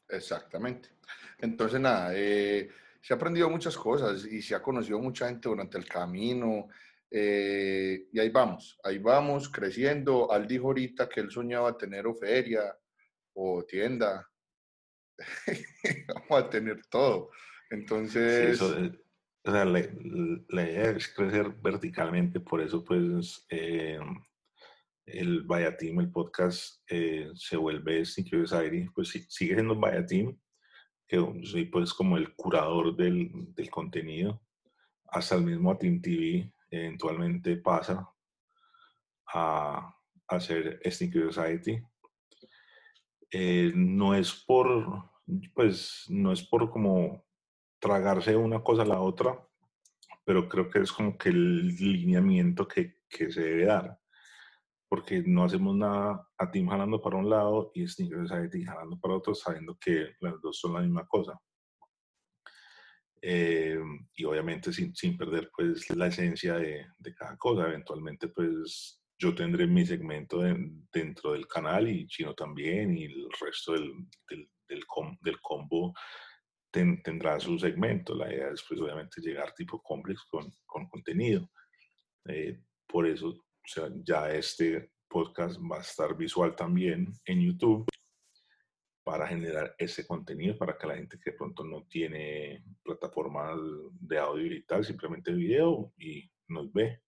Exactamente. 0.09 0.91
Entonces, 1.39 1.81
nada, 1.81 2.13
eh, 2.15 2.69
se 3.01 3.13
ha 3.13 3.17
aprendido 3.17 3.51
muchas 3.51 3.77
cosas 3.77 4.25
y 4.25 4.41
se 4.43 4.55
ha 4.55 4.63
conocido 4.63 4.99
mucha 5.01 5.27
gente 5.27 5.49
durante 5.49 5.77
el 5.77 5.87
camino. 5.87 6.69
Eh, 7.11 8.09
y 8.13 8.19
ahí 8.21 8.31
vamos, 8.31 8.79
ahí 8.85 8.99
vamos 8.99 9.49
creciendo. 9.49 10.31
Al 10.31 10.47
dijo 10.47 10.69
ahorita 10.69 11.09
que 11.09 11.21
él 11.21 11.31
soñaba 11.31 11.77
tener 11.77 12.07
o 12.07 12.15
feria 12.15 12.75
o 13.35 13.65
tienda. 13.65 14.29
vamos 16.09 16.45
a 16.45 16.49
tener 16.49 16.87
todo. 16.87 17.31
Entonces... 17.71 18.61
o 19.45 19.51
sea, 19.51 19.65
la, 19.65 19.81
idea 19.81 20.91
es 20.91 21.09
crecer 21.09 21.51
verticalmente, 21.63 22.39
por 22.39 22.61
eso 22.61 22.85
pues 22.85 23.45
eh, 23.51 23.99
el 25.07 25.43
Vaya 25.43 25.77
Team, 25.77 26.01
el 26.01 26.11
podcast, 26.11 26.81
eh, 26.89 27.31
se 27.35 27.57
vuelve 27.57 28.05
Sin 28.05 28.27
Society, 28.27 28.89
pues 28.95 29.09
sigue 29.09 29.27
siendo 29.29 29.75
Vaya 29.75 30.07
Team, 30.07 30.39
que 31.09 31.19
soy 31.43 31.65
pues 31.65 31.93
como 31.93 32.17
el 32.17 32.35
curador 32.35 32.97
del, 32.97 33.31
del 33.55 33.71
contenido, 33.71 34.41
hasta 35.09 35.35
el 35.35 35.43
mismo 35.43 35.77
Team 35.77 36.01
TV 36.01 36.53
eventualmente 36.71 37.57
pasa 37.57 38.09
a, 39.33 39.95
hacer 40.29 40.81
ser 40.85 41.33
Society. 41.33 41.83
No 43.75 44.15
es 44.15 44.33
por, 44.47 45.11
pues, 45.55 46.07
no 46.09 46.33
es 46.33 46.43
por 46.43 46.71
como 46.71 47.25
tragarse 47.83 48.37
una 48.37 48.63
cosa 48.63 48.83
a 48.83 48.87
la 48.87 49.01
otra, 49.01 49.37
pero 50.25 50.49
creo 50.49 50.71
que 50.71 50.79
es 50.79 50.93
como 50.93 51.19
que 51.19 51.31
el 51.31 51.67
lineamiento 51.67 52.69
que, 52.69 53.01
que 53.09 53.33
se 53.33 53.43
debe 53.43 53.65
dar 53.67 53.99
porque 54.89 55.23
no 55.27 55.45
hacemos 55.45 55.75
nada 55.75 56.29
a 56.37 56.51
Team 56.51 56.69
jalando 56.69 57.01
para 57.01 57.17
un 57.17 57.31
lado 57.31 57.73
y 57.75 57.89
Sneaker 57.89 58.29
Society 58.29 58.63
jalando 58.63 59.01
para 59.01 59.15
otro, 59.15 59.35
sabiendo 59.35 59.79
que 59.81 60.17
las 60.21 60.39
dos 60.43 60.59
son 60.59 60.75
la 60.75 60.81
misma 60.81 61.07
cosa. 61.07 61.41
Eh, 63.23 63.81
y 64.15 64.25
obviamente 64.25 64.71
sin, 64.71 64.95
sin, 64.95 65.17
perder 65.17 65.51
pues 65.57 65.89
la 65.97 66.09
esencia 66.09 66.57
de, 66.57 66.85
de, 66.99 67.15
cada 67.15 67.39
cosa. 67.39 67.69
Eventualmente 67.69 68.29
pues 68.29 69.03
yo 69.19 69.35
tendré 69.35 69.67
mi 69.67 69.87
segmento 69.87 70.41
dentro 70.93 71.33
del 71.33 71.47
canal 71.47 71.89
y 71.89 72.07
Chino 72.07 72.35
también 72.35 72.95
y 72.95 73.05
el 73.05 73.29
resto 73.41 73.73
del, 73.73 73.95
del, 74.29 74.51
del, 74.69 74.85
del 75.23 75.41
combo 75.41 75.95
tendrá 76.73 77.39
su 77.39 77.59
segmento. 77.59 78.15
La 78.15 78.33
idea 78.33 78.51
es 78.51 78.65
pues 78.67 78.81
obviamente 78.81 79.21
llegar 79.21 79.55
tipo 79.55 79.81
complex 79.83 80.25
con, 80.25 80.53
con 80.67 80.89
contenido. 80.89 81.49
Eh, 82.25 82.61
por 82.87 83.07
eso 83.07 83.29
o 83.29 83.69
sea, 83.69 83.89
ya 84.03 84.31
este 84.33 84.91
podcast 85.09 85.61
va 85.61 85.79
a 85.79 85.83
estar 85.83 86.17
visual 86.17 86.57
también 86.57 87.13
en 87.25 87.41
YouTube 87.41 87.87
para 89.05 89.27
generar 89.27 89.75
ese 89.79 90.07
contenido 90.07 90.57
para 90.57 90.77
que 90.77 90.87
la 90.87 90.97
gente 90.97 91.19
que 91.19 91.33
de 91.33 91.37
pronto 91.37 91.65
no 91.65 91.85
tiene 91.85 92.65
plataformas 92.83 93.59
de 94.01 94.19
audio 94.19 94.53
y 94.53 94.63
tal, 94.63 94.85
simplemente 94.85 95.33
video 95.33 95.93
y 95.99 96.31
nos 96.49 96.73
ve. 96.73 97.03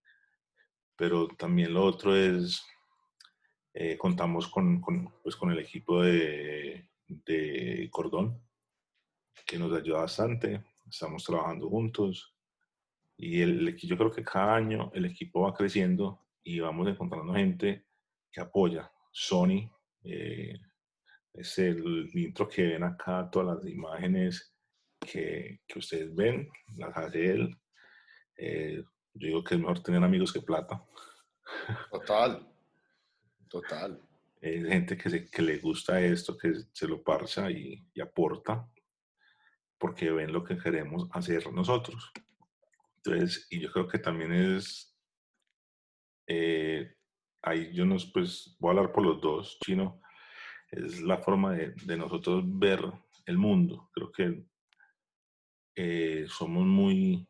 Pero 0.96 1.28
también 1.28 1.74
lo 1.74 1.84
otro 1.84 2.14
es, 2.14 2.64
eh, 3.72 3.96
contamos 3.96 4.48
con, 4.48 4.80
con, 4.80 5.12
pues 5.22 5.34
con 5.36 5.50
el 5.50 5.58
equipo 5.58 6.02
de, 6.02 6.88
de 7.06 7.88
Cordón, 7.90 8.43
que 9.46 9.58
nos 9.58 9.72
ayuda 9.72 10.00
bastante. 10.00 10.64
Estamos 10.88 11.24
trabajando 11.24 11.68
juntos 11.68 12.34
y 13.16 13.40
el, 13.40 13.76
yo 13.76 13.96
creo 13.96 14.10
que 14.10 14.24
cada 14.24 14.56
año 14.56 14.90
el 14.94 15.06
equipo 15.06 15.42
va 15.42 15.54
creciendo 15.54 16.26
y 16.42 16.60
vamos 16.60 16.88
encontrando 16.88 17.34
gente 17.34 17.86
que 18.30 18.40
apoya. 18.40 18.90
Sony, 19.12 19.70
eh, 20.02 20.58
es 21.32 21.58
el 21.58 22.10
intro 22.14 22.48
que 22.48 22.66
ven 22.66 22.82
acá, 22.82 23.28
todas 23.30 23.56
las 23.56 23.72
imágenes 23.72 24.52
que, 25.00 25.60
que 25.66 25.78
ustedes 25.78 26.14
ven, 26.14 26.48
las 26.76 26.96
hace 26.96 27.30
él. 27.30 27.56
Eh, 28.36 28.82
yo 29.14 29.26
digo 29.28 29.44
que 29.44 29.54
es 29.54 29.60
mejor 29.60 29.82
tener 29.82 30.02
amigos 30.02 30.32
que 30.32 30.40
plata. 30.40 30.84
Total, 31.90 32.46
total. 33.48 34.00
Es 34.44 34.62
gente 34.66 34.98
que, 34.98 35.08
se, 35.08 35.30
que 35.30 35.40
le 35.40 35.56
gusta 35.56 35.98
esto, 36.02 36.36
que 36.36 36.52
se 36.70 36.86
lo 36.86 37.02
parcha 37.02 37.50
y, 37.50 37.82
y 37.94 38.00
aporta, 38.02 38.68
porque 39.84 40.10
ven 40.10 40.32
lo 40.32 40.42
que 40.42 40.56
queremos 40.56 41.06
hacer 41.12 41.52
nosotros. 41.52 42.10
Entonces, 42.96 43.46
y 43.50 43.60
yo 43.60 43.70
creo 43.70 43.86
que 43.86 43.98
también 43.98 44.32
es 44.32 44.96
eh, 46.26 46.96
ahí 47.42 47.70
yo 47.74 47.84
nos, 47.84 48.10
pues, 48.10 48.56
voy 48.58 48.70
a 48.70 48.78
hablar 48.78 48.94
por 48.94 49.04
los 49.04 49.20
dos, 49.20 49.58
chino, 49.62 50.00
es 50.70 51.02
la 51.02 51.18
forma 51.18 51.52
de, 51.52 51.74
de 51.84 51.98
nosotros 51.98 52.44
ver 52.46 52.80
el 53.26 53.36
mundo. 53.36 53.90
Creo 53.92 54.10
que 54.10 54.46
eh, 55.76 56.24
somos 56.28 56.64
muy, 56.64 57.28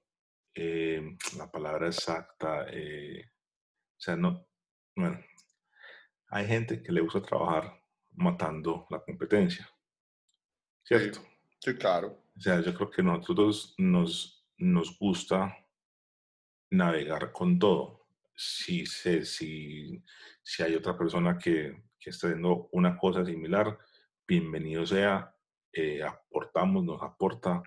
eh, 0.55 1.17
la 1.37 1.51
palabra 1.51 1.89
exacta, 1.89 2.67
o 2.67 4.01
sea, 4.01 4.15
no, 4.15 4.47
bueno, 4.95 5.19
hay 6.29 6.47
gente 6.47 6.81
que 6.81 6.93
le 6.93 7.01
gusta 7.01 7.21
trabajar 7.21 7.83
matando 8.13 8.87
la 8.91 9.03
competencia, 9.03 9.69
¿cierto? 10.85 11.19
Sí, 11.59 11.75
claro. 11.75 12.24
O 12.37 12.41
sea, 12.41 12.61
yo 12.61 12.75
creo 12.75 12.91
que 12.91 13.03
nosotros 13.03 13.75
nos, 13.79 14.45
nos 14.59 14.99
gusta 14.99 15.57
navegar 16.71 17.33
con 17.33 17.59
todo 17.59 18.05
si, 18.37 18.85
se, 18.87 19.25
si, 19.25 20.03
si 20.43 20.63
hay 20.63 20.75
otra 20.75 20.97
persona 20.99 21.39
que, 21.39 21.85
que 21.99 22.11
está 22.11 22.27
haciendo 22.27 22.69
una 22.73 22.99
cosa 22.99 23.25
similar, 23.25 23.79
bienvenido 24.27 24.87
sea, 24.87 25.35
eh, 25.73 26.03
aportamos, 26.03 26.85
nos 26.85 27.03
aporta, 27.03 27.63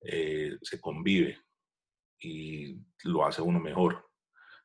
eh, 0.00 0.56
se 0.62 0.80
convive 0.80 1.38
y 2.18 2.78
lo 3.04 3.26
hace 3.26 3.42
uno 3.42 3.60
mejor. 3.60 4.10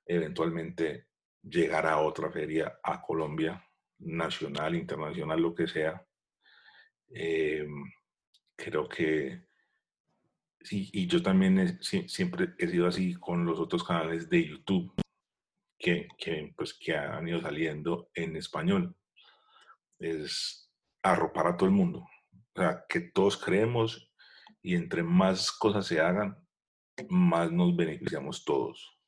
Eventualmente 0.06 1.08
llegar 1.42 1.86
a 1.86 2.00
otra 2.00 2.32
feria 2.32 2.80
a 2.84 3.02
Colombia, 3.02 3.64
nacional, 4.00 4.76
internacional, 4.76 5.42
lo 5.42 5.54
que 5.54 5.68
sea. 5.68 6.06
Eh, 7.14 7.68
creo 8.60 8.88
que 8.88 9.42
sí, 10.62 10.90
y 10.94 11.08
yo 11.08 11.22
también 11.24 11.80
siempre 11.82 12.54
he 12.58 12.68
sido 12.68 12.88
así 12.88 13.16
con 13.16 13.46
los 13.46 13.60
otros 13.60 13.84
canales 13.84 14.30
de 14.30 14.48
YouTube 14.48 14.94
que, 15.78 16.08
que, 16.18 16.54
pues, 16.56 16.74
que 16.74 16.96
han 16.96 17.28
ido 17.28 17.42
saliendo 17.42 18.10
en 18.14 18.36
español. 18.36 18.96
Es 19.98 20.72
arropar 21.02 21.48
a 21.48 21.58
todo 21.58 21.70
el 21.70 21.76
mundo. 21.76 22.00
O 22.54 22.62
sea, 22.62 22.86
que 22.88 23.00
todos 23.00 23.38
creemos 23.38 24.12
y 24.62 24.76
entre 24.76 25.04
más 25.04 25.52
cosas 25.52 25.88
se 25.88 26.02
hagan, 26.02 26.38
más 27.08 27.52
nos 27.52 27.76
beneficiamos 27.76 28.44
todos. 28.44 29.00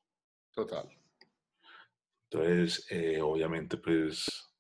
Total. 0.54 0.90
Entonces, 2.30 2.88
eh, 2.90 3.20
obviamente, 3.22 3.76
pues, 3.76 4.51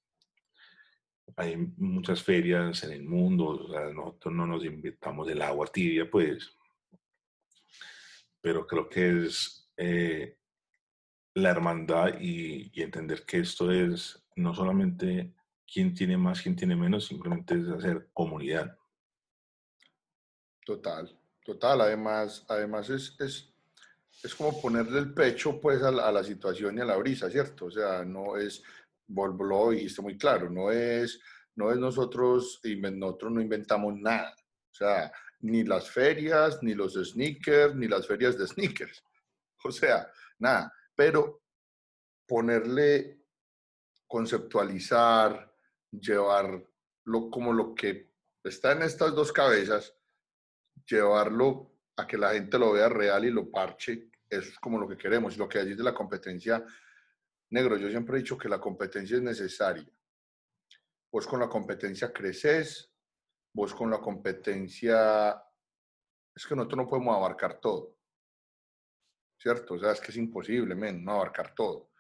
hay 1.36 1.58
muchas 1.78 2.24
ferias 2.24 2.84
en 2.84 2.92
el 2.92 3.04
mundo, 3.04 3.68
nosotros 3.94 4.34
no 4.34 4.46
nos 4.46 4.64
inventamos 4.66 5.30
el 5.30 5.42
agua 5.42 5.68
tibia, 5.68 6.10
pues, 6.10 6.52
pero 8.42 8.66
creo 8.66 8.90
que 8.90 9.26
es 9.26 9.70
eh, 9.78 10.38
la 11.36 11.52
hermandad 11.52 12.20
y, 12.20 12.72
y, 12.74 12.82
entender 12.82 13.26
que 13.26 13.40
esto 13.40 13.72
es 13.72 14.22
no 14.36 14.54
solamente 14.54 15.34
quién 15.72 15.94
tiene 15.94 16.18
más, 16.18 16.42
quién 16.42 16.56
tiene 16.56 16.76
menos, 16.76 17.06
simplemente 17.06 17.56
es 17.56 17.68
hacer 17.68 18.10
comunidad. 18.14 18.78
Total, 20.66 21.18
total. 21.44 21.82
Además, 21.82 22.46
además 22.48 22.90
es, 22.90 23.16
es, 23.20 23.54
es 24.24 24.36
como 24.36 24.60
ponerle 24.62 25.00
el 25.00 25.14
pecho 25.14 25.60
pues 25.60 25.82
a 25.82 25.92
la, 25.92 26.08
a 26.08 26.12
la, 26.12 26.24
situación 26.24 26.78
y 26.78 26.82
a 26.82 26.86
la 26.86 26.98
brisa, 26.98 27.30
¿cierto? 27.30 27.66
O 27.66 27.72
sea, 27.72 28.04
no 28.04 28.38
es, 28.38 28.62
vos 29.14 29.36
lo 29.38 29.72
dijiste 29.72 30.02
muy 30.02 30.18
claro, 30.18 30.50
no 30.50 30.72
es, 30.72 31.20
no 31.56 31.72
es 31.72 31.78
nosotros, 31.78 32.60
nosotros 32.64 33.32
no 33.32 33.42
inventamos 33.42 33.96
nada. 33.98 34.34
O 34.34 34.74
sea, 34.74 35.12
ni 35.42 35.64
las 35.64 35.90
ferias, 35.90 36.60
ni 36.62 36.74
los 36.74 36.94
sneakers, 36.94 37.76
ni 37.76 37.88
las 37.88 38.08
ferias 38.08 38.38
de 38.38 38.48
sneakers. 38.48 39.04
O 39.64 39.72
sea, 39.72 40.12
nada. 40.40 40.74
Pero 40.96 41.44
ponerle, 42.28 43.28
conceptualizar, 44.08 45.56
llevarlo 45.92 47.30
como 47.30 47.54
lo 47.54 47.76
que 47.76 48.12
está 48.44 48.72
en 48.72 48.82
estas 48.82 49.14
dos 49.14 49.32
cabezas, 49.32 49.96
llevarlo 50.88 51.76
a 51.96 52.08
que 52.08 52.18
la 52.18 52.34
gente 52.34 52.58
lo 52.58 52.72
vea 52.72 52.90
real 52.90 53.24
y 53.26 53.30
lo 53.30 53.52
parche, 53.52 54.10
eso 54.28 54.50
es 54.50 54.60
como 54.60 54.80
lo 54.80 54.88
que 54.88 54.98
queremos. 54.98 55.38
Lo 55.38 55.48
que 55.48 55.60
decís 55.60 55.78
de 55.78 55.84
la 55.84 55.94
competencia, 55.94 56.66
negro, 57.52 57.78
yo 57.78 57.90
siempre 57.90 58.18
he 58.18 58.22
dicho 58.22 58.38
que 58.38 58.50
la 58.50 58.60
competencia 58.60 59.18
es 59.18 59.24
necesaria. 59.24 59.90
Vos 61.12 61.28
con 61.28 61.40
la 61.40 61.50
competencia 61.50 62.12
creces, 62.12 62.92
vos 63.54 63.74
con 63.74 63.92
la 63.92 64.00
competencia, 64.00 65.44
es 66.34 66.46
que 66.46 66.56
nosotros 66.56 66.78
no 66.78 66.90
podemos 66.90 67.16
abarcar 67.16 67.60
todo, 67.60 67.98
¿cierto? 69.38 69.74
O 69.74 69.80
sea, 69.80 69.92
es 69.92 70.00
que 70.00 70.12
es 70.12 70.18
imposible, 70.18 70.74
men, 70.76 71.04
no 71.04 71.14
abarcar 71.14 71.54
todo. 71.54 71.92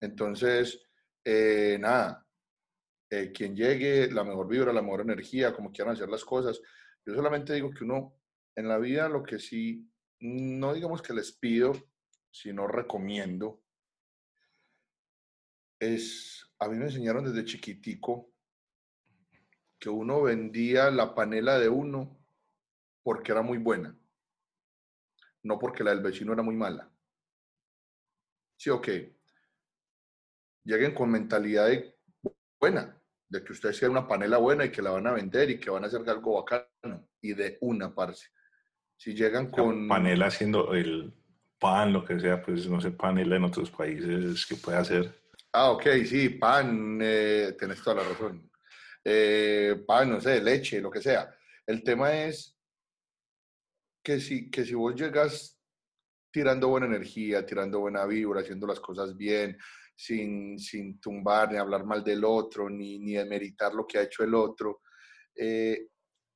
Entonces, 0.00 0.86
eh, 1.24 1.78
nada, 1.80 2.26
eh, 3.10 3.32
quien 3.32 3.56
llegue, 3.56 4.10
la 4.10 4.24
mejor 4.24 4.46
vibra, 4.46 4.72
la 4.72 4.82
mejor 4.82 5.00
energía, 5.00 5.54
como 5.54 5.72
quieran 5.72 5.94
hacer 5.94 6.08
las 6.08 6.24
cosas. 6.24 6.60
Yo 7.04 7.14
solamente 7.14 7.54
digo 7.54 7.70
que 7.70 7.84
uno 7.84 8.20
en 8.54 8.68
la 8.68 8.78
vida 8.78 9.08
lo 9.08 9.22
que 9.22 9.38
sí, 9.38 9.90
no 10.20 10.74
digamos 10.74 11.00
que 11.00 11.14
les 11.14 11.32
pido, 11.32 11.72
sino 12.30 12.66
recomiendo, 12.66 13.62
es, 15.80 16.46
a 16.58 16.68
mí 16.68 16.76
me 16.76 16.84
enseñaron 16.84 17.24
desde 17.24 17.44
chiquitico 17.44 18.32
que 19.78 19.88
uno 19.88 20.22
vendía 20.22 20.90
la 20.90 21.14
panela 21.14 21.58
de 21.58 21.70
uno 21.70 22.22
porque 23.02 23.32
era 23.32 23.40
muy 23.40 23.56
buena, 23.58 23.98
no 25.42 25.58
porque 25.58 25.82
la 25.82 25.90
del 25.90 26.02
vecino 26.02 26.34
era 26.34 26.42
muy 26.42 26.54
mala. 26.54 26.92
Sí, 28.58 28.68
ok. 28.68 28.88
Lleguen 30.64 30.94
con 30.94 31.10
mentalidad 31.10 31.68
de 31.68 31.98
buena, 32.60 33.02
de 33.26 33.42
que 33.42 33.52
ustedes 33.52 33.78
sea 33.78 33.88
una 33.88 34.06
panela 34.06 34.36
buena 34.36 34.66
y 34.66 34.70
que 34.70 34.82
la 34.82 34.90
van 34.90 35.06
a 35.06 35.12
vender 35.12 35.48
y 35.48 35.58
que 35.58 35.70
van 35.70 35.84
a 35.84 35.86
hacer 35.86 36.08
algo 36.10 36.34
bacano 36.34 37.08
y 37.22 37.32
de 37.32 37.56
una 37.62 37.94
parce. 37.94 38.28
Si 38.98 39.14
llegan 39.14 39.50
con... 39.50 39.88
panela 39.88 40.26
haciendo 40.26 40.74
el 40.74 41.14
pan, 41.58 41.94
lo 41.94 42.04
que 42.04 42.20
sea, 42.20 42.42
pues 42.42 42.68
no 42.68 42.82
sé, 42.82 42.90
panela 42.90 43.36
en 43.36 43.44
otros 43.44 43.70
países 43.70 44.44
que 44.44 44.56
puede 44.56 44.76
hacer. 44.76 45.20
Ah, 45.52 45.72
ok, 45.72 45.84
sí, 46.06 46.30
pan, 46.30 46.98
eh, 47.02 47.54
tienes 47.58 47.82
toda 47.82 48.02
la 48.02 48.08
razón. 48.08 48.50
Eh, 49.04 49.82
pan, 49.86 50.10
no 50.10 50.20
sé, 50.20 50.40
leche, 50.40 50.80
lo 50.80 50.90
que 50.90 51.02
sea. 51.02 51.34
El 51.66 51.82
tema 51.82 52.12
es 52.24 52.56
que 54.02 54.20
si, 54.20 54.50
que 54.50 54.64
si 54.64 54.74
vos 54.74 54.94
llegas 54.94 55.58
tirando 56.32 56.68
buena 56.68 56.86
energía, 56.86 57.44
tirando 57.44 57.80
buena 57.80 58.06
vibra, 58.06 58.40
haciendo 58.40 58.66
las 58.66 58.80
cosas 58.80 59.16
bien, 59.16 59.58
sin, 59.96 60.58
sin 60.58 61.00
tumbar, 61.00 61.50
ni 61.50 61.58
hablar 61.58 61.84
mal 61.84 62.04
del 62.04 62.24
otro, 62.24 62.70
ni, 62.70 62.98
ni 62.98 63.14
demeritar 63.14 63.74
lo 63.74 63.86
que 63.86 63.98
ha 63.98 64.02
hecho 64.02 64.22
el 64.22 64.34
otro, 64.34 64.82
eh, 65.34 65.88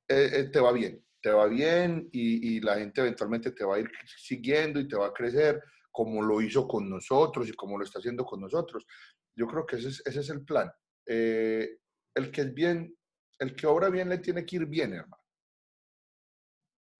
te 0.07 0.59
va 0.59 0.71
bien 0.71 1.05
te 1.25 1.31
va 1.31 1.47
bien 1.47 2.07
y, 2.11 2.59
la 2.59 2.75
gente 2.75 3.01
eventualmente 3.01 3.49
te 3.49 3.65
va 3.65 3.77
a 3.77 3.79
ir 3.79 3.89
siguiendo 4.15 4.79
y 4.79 4.87
te 4.87 4.95
va 4.95 5.07
a 5.07 5.13
crecer 5.13 5.59
como 5.95 6.21
lo 6.21 6.41
hizo 6.41 6.67
con 6.67 6.89
nosotros 6.89 7.47
y 7.47 7.53
como 7.53 7.77
lo 7.77 7.85
está 7.85 7.99
haciendo 7.99 8.25
con 8.25 8.41
nosotros. 8.41 8.85
Yo 9.33 9.47
creo 9.47 9.65
que 9.65 9.77
ese 9.77 9.87
es, 9.87 10.03
ese 10.05 10.19
es 10.19 10.29
el 10.29 10.43
plan. 10.43 10.69
Eh, 11.05 11.77
el 12.13 12.31
que 12.31 12.41
es 12.41 12.53
bien, 12.53 12.93
el 13.39 13.55
que 13.55 13.65
obra 13.65 13.89
bien 13.89 14.09
le 14.09 14.17
tiene 14.17 14.45
que 14.45 14.57
ir 14.57 14.65
bien, 14.65 14.91
hermano. 14.91 15.23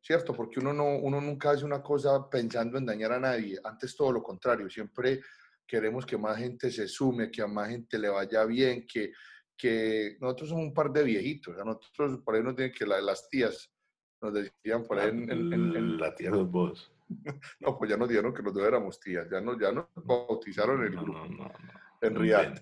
¿Cierto? 0.02 0.34
Porque 0.34 0.62
uno, 0.62 0.72
no, 0.72 0.98
uno 1.00 1.20
nunca 1.20 1.52
hace 1.52 1.66
una 1.66 1.84
cosa 1.84 2.30
pensando 2.30 2.78
en 2.78 2.86
dañar 2.86 3.12
a 3.12 3.20
nadie. 3.20 3.60
Antes 3.66 3.98
todo 3.98 4.14
lo 4.14 4.24
contrario. 4.24 4.70
Siempre 4.70 5.22
queremos 5.68 6.06
que 6.06 6.18
más 6.18 6.38
gente 6.38 6.72
se 6.72 6.88
sume, 6.88 7.30
que 7.30 7.42
a 7.42 7.48
más 7.48 7.68
gente 7.68 8.00
le 8.00 8.08
vaya 8.08 8.46
bien, 8.46 8.88
que, 8.88 9.12
que 9.58 10.16
nosotros 10.22 10.50
somos 10.52 10.64
un 10.64 10.74
par 10.74 10.90
de 10.90 11.04
viejitos. 11.04 11.58
nosotros 11.58 12.22
por 12.24 12.36
ahí 12.36 12.44
no 12.44 12.56
tienen 12.56 12.74
que 12.74 12.86
las 12.86 13.28
tías 13.28 13.70
nos 14.22 14.34
decían 14.34 14.86
por 14.86 15.00
ahí 15.00 15.10
en, 15.10 15.98
la 15.98 16.16
tía 16.16 16.30
los 16.30 16.50
vos. 16.50 16.95
No, 17.60 17.78
pues 17.78 17.90
ya 17.90 17.98
nos 17.98 18.10
dieron 18.10 18.34
que 18.34 18.44
nos 18.44 18.58
éramos 18.58 19.00
tías, 19.00 19.28
ya 19.30 19.42
nos, 19.42 19.60
ya 19.60 19.72
nos 19.72 19.88
bautizaron 19.96 20.84
el 20.84 20.92
grupo 20.92 21.52
en 22.02 22.16
Real. 22.16 22.62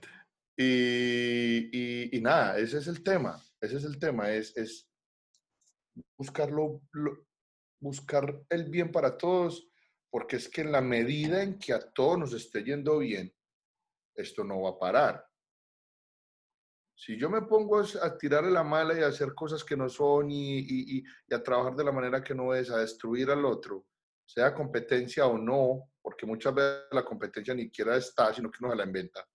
Y, 0.56 2.16
y, 2.16 2.22
nada, 2.22 2.58
ese 2.58 2.78
es 2.78 2.88
el 2.88 3.04
tema, 3.04 3.42
ese 3.60 3.78
es 3.78 3.84
el 3.86 3.98
tema, 3.98 4.32
es, 4.32 4.56
es 4.56 4.88
buscarlo, 6.18 6.82
buscar 7.80 8.40
el 8.50 8.70
bien 8.70 8.92
para 8.92 9.18
todos, 9.18 9.68
porque 10.12 10.36
es 10.36 10.48
que 10.48 10.62
en 10.62 10.72
la 10.72 10.82
medida 10.82 11.42
en 11.42 11.58
que 11.58 11.74
a 11.74 11.80
todos 11.80 12.20
nos 12.20 12.34
esté 12.34 12.64
yendo 12.64 13.00
bien, 13.00 13.34
esto 14.16 14.44
no 14.44 14.62
va 14.62 14.72
a 14.72 14.80
parar. 14.80 15.28
Si 16.96 17.18
yo 17.18 17.30
me 17.30 17.42
pongo 17.42 17.80
a 17.80 18.18
tirarle 18.18 18.52
la 18.52 18.64
mala 18.64 18.98
y 18.98 19.02
a 19.02 19.08
hacer 19.08 19.34
cosas 19.34 19.64
que 19.64 19.76
no 19.76 19.90
son 19.90 20.28
y, 20.30 21.04
a 21.32 21.42
trabajar 21.42 21.76
de 21.76 21.84
la 21.84 21.92
manera 21.92 22.24
que 22.24 22.36
no 22.36 22.54
es, 22.54 22.70
a 22.70 22.78
destruir 22.78 23.32
al 23.32 23.44
otro, 23.46 23.86
sea 24.34 24.54
competencia 24.54 25.28
o 25.28 25.38
no, 25.38 25.92
porque 26.02 26.26
muchas 26.26 26.56
veces 26.56 26.88
la 26.92 27.06
competencia 27.06 27.54
ni 27.54 27.64
siquiera 27.64 27.96
está, 27.96 28.34
sino 28.34 28.50
que 28.50 28.58
uno 28.62 28.72
se 28.72 28.78
la 28.78 28.86
inventa, 28.86 29.28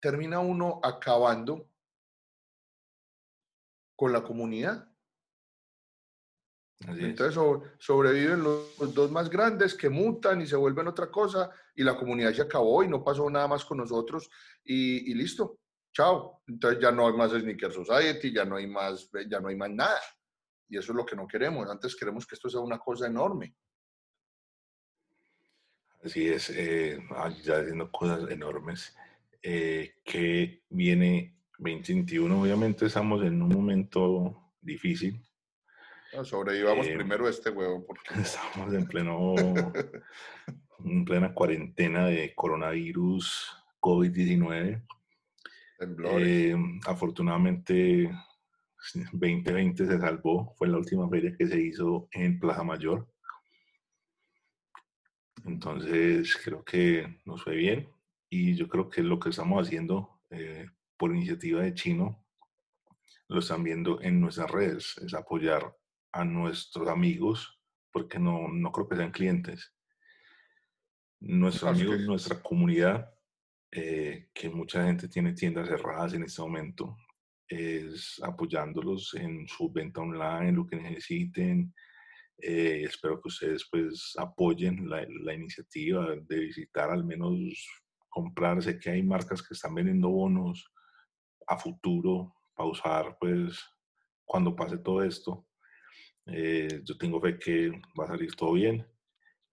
termina 0.00 0.40
uno 0.40 0.80
acabando 0.82 1.68
con 3.94 4.12
la 4.12 4.22
comunidad. 4.22 4.88
Entonces 6.86 7.34
sobreviven 7.78 8.42
los, 8.44 8.94
dos 8.94 9.10
más 9.10 9.28
grandes 9.28 9.74
que 9.74 9.90
mutan 9.90 10.40
y 10.40 10.46
se 10.46 10.54
vuelven 10.54 10.86
otra 10.86 11.10
cosa 11.10 11.50
y 11.74 11.82
la 11.82 11.96
comunidad 11.96 12.32
se 12.32 12.42
acabó 12.42 12.84
y 12.84 12.88
no 12.88 13.02
pasó 13.02 13.28
nada 13.28 13.48
más 13.48 13.64
con 13.64 13.78
nosotros 13.78 14.30
y, 14.64 15.12
listo, 15.14 15.58
chao. 15.92 16.40
Entonces 16.46 16.80
ya 16.80 16.92
no 16.92 17.08
hay 17.08 17.14
más 17.14 17.32
Sneaker 17.32 17.72
Society, 17.72 18.32
ya 18.32 18.44
no 18.44 18.56
hay 18.56 18.68
más, 18.68 19.10
ya 19.28 19.40
no 19.40 19.48
hay 19.48 19.56
más 19.56 19.70
nada. 19.70 20.00
Y 20.68 20.78
eso 20.78 20.92
es 20.92 20.96
lo 20.96 21.06
que 21.06 21.16
no 21.16 21.26
queremos. 21.26 21.68
Antes 21.68 21.96
queremos 21.96 22.26
que 22.26 22.34
esto 22.34 22.48
sea 22.48 22.60
una 22.60 22.78
cosa 22.78 23.06
enorme. 23.06 23.54
Así 26.04 26.28
es, 26.28 26.50
eh, 26.50 26.98
ya 27.42 27.58
haciendo 27.58 27.90
cosas 27.90 28.30
enormes. 28.30 28.96
Eh, 29.42 29.96
que 30.04 30.64
viene 30.68 31.36
2021, 31.58 32.40
obviamente 32.40 32.86
estamos 32.86 33.22
en 33.24 33.40
un 33.42 33.48
momento 33.48 34.52
difícil 34.60 35.22
sobrevivamos 36.24 36.86
eh, 36.86 36.94
primero 36.94 37.28
este 37.28 37.50
huevo. 37.50 37.84
Porque... 37.86 38.02
Estamos 38.20 38.74
en 38.74 38.86
pleno, 38.86 39.34
en 40.84 41.04
plena 41.04 41.32
cuarentena 41.34 42.06
de 42.06 42.34
coronavirus 42.34 43.56
COVID-19. 43.80 44.82
Eh, 46.20 46.56
afortunadamente 46.86 48.10
2020 49.12 49.86
se 49.86 49.98
salvó, 49.98 50.54
fue 50.56 50.68
la 50.68 50.78
última 50.78 51.08
feria 51.08 51.34
que 51.36 51.46
se 51.46 51.60
hizo 51.60 52.08
en 52.12 52.38
Plaza 52.38 52.62
Mayor. 52.62 53.08
Entonces 55.44 56.36
creo 56.44 56.64
que 56.64 57.20
nos 57.24 57.42
fue 57.42 57.56
bien 57.56 57.88
y 58.28 58.54
yo 58.54 58.68
creo 58.68 58.90
que 58.90 59.02
lo 59.02 59.18
que 59.18 59.30
estamos 59.30 59.66
haciendo 59.66 60.20
eh, 60.30 60.66
por 60.96 61.14
iniciativa 61.14 61.62
de 61.62 61.74
Chino 61.74 62.24
lo 63.28 63.40
están 63.40 63.62
viendo 63.62 64.00
en 64.02 64.20
nuestras 64.20 64.50
redes, 64.50 64.96
es 64.98 65.14
apoyar 65.14 65.76
a 66.12 66.24
nuestros 66.24 66.88
amigos, 66.88 67.60
porque 67.92 68.18
no, 68.18 68.48
no 68.48 68.72
creo 68.72 68.88
que 68.88 68.96
sean 68.96 69.10
clientes, 69.10 69.74
nuestros 71.20 71.70
amigos, 71.70 72.00
nuestra 72.00 72.40
comunidad, 72.42 73.12
eh, 73.70 74.30
que 74.32 74.48
mucha 74.48 74.84
gente 74.84 75.08
tiene 75.08 75.34
tiendas 75.34 75.68
cerradas 75.68 76.14
en 76.14 76.22
este 76.22 76.40
momento, 76.40 76.96
es 77.48 78.20
apoyándolos 78.22 79.14
en 79.14 79.46
su 79.48 79.70
venta 79.70 80.00
online, 80.00 80.52
lo 80.52 80.66
que 80.66 80.76
necesiten. 80.76 81.74
Eh, 82.38 82.84
espero 82.84 83.20
que 83.20 83.28
ustedes 83.28 83.66
pues 83.70 84.14
apoyen 84.16 84.88
la, 84.88 85.04
la, 85.24 85.34
iniciativa 85.34 86.14
de 86.14 86.38
visitar, 86.38 86.90
al 86.90 87.04
menos 87.04 87.34
comprar. 88.08 88.62
Sé 88.62 88.78
que 88.78 88.90
hay 88.90 89.02
marcas 89.02 89.42
que 89.42 89.54
están 89.54 89.74
vendiendo 89.74 90.08
bonos 90.08 90.70
a 91.46 91.58
futuro 91.58 92.34
para 92.54 92.68
usar, 92.68 93.16
pues, 93.18 93.58
cuando 94.24 94.54
pase 94.54 94.78
todo 94.78 95.02
esto. 95.02 95.46
Eh, 96.26 96.82
yo 96.84 96.96
tengo 96.98 97.20
fe 97.20 97.38
que 97.38 97.70
va 97.98 98.04
a 98.04 98.08
salir 98.08 98.34
todo 98.36 98.52
bien. 98.52 98.86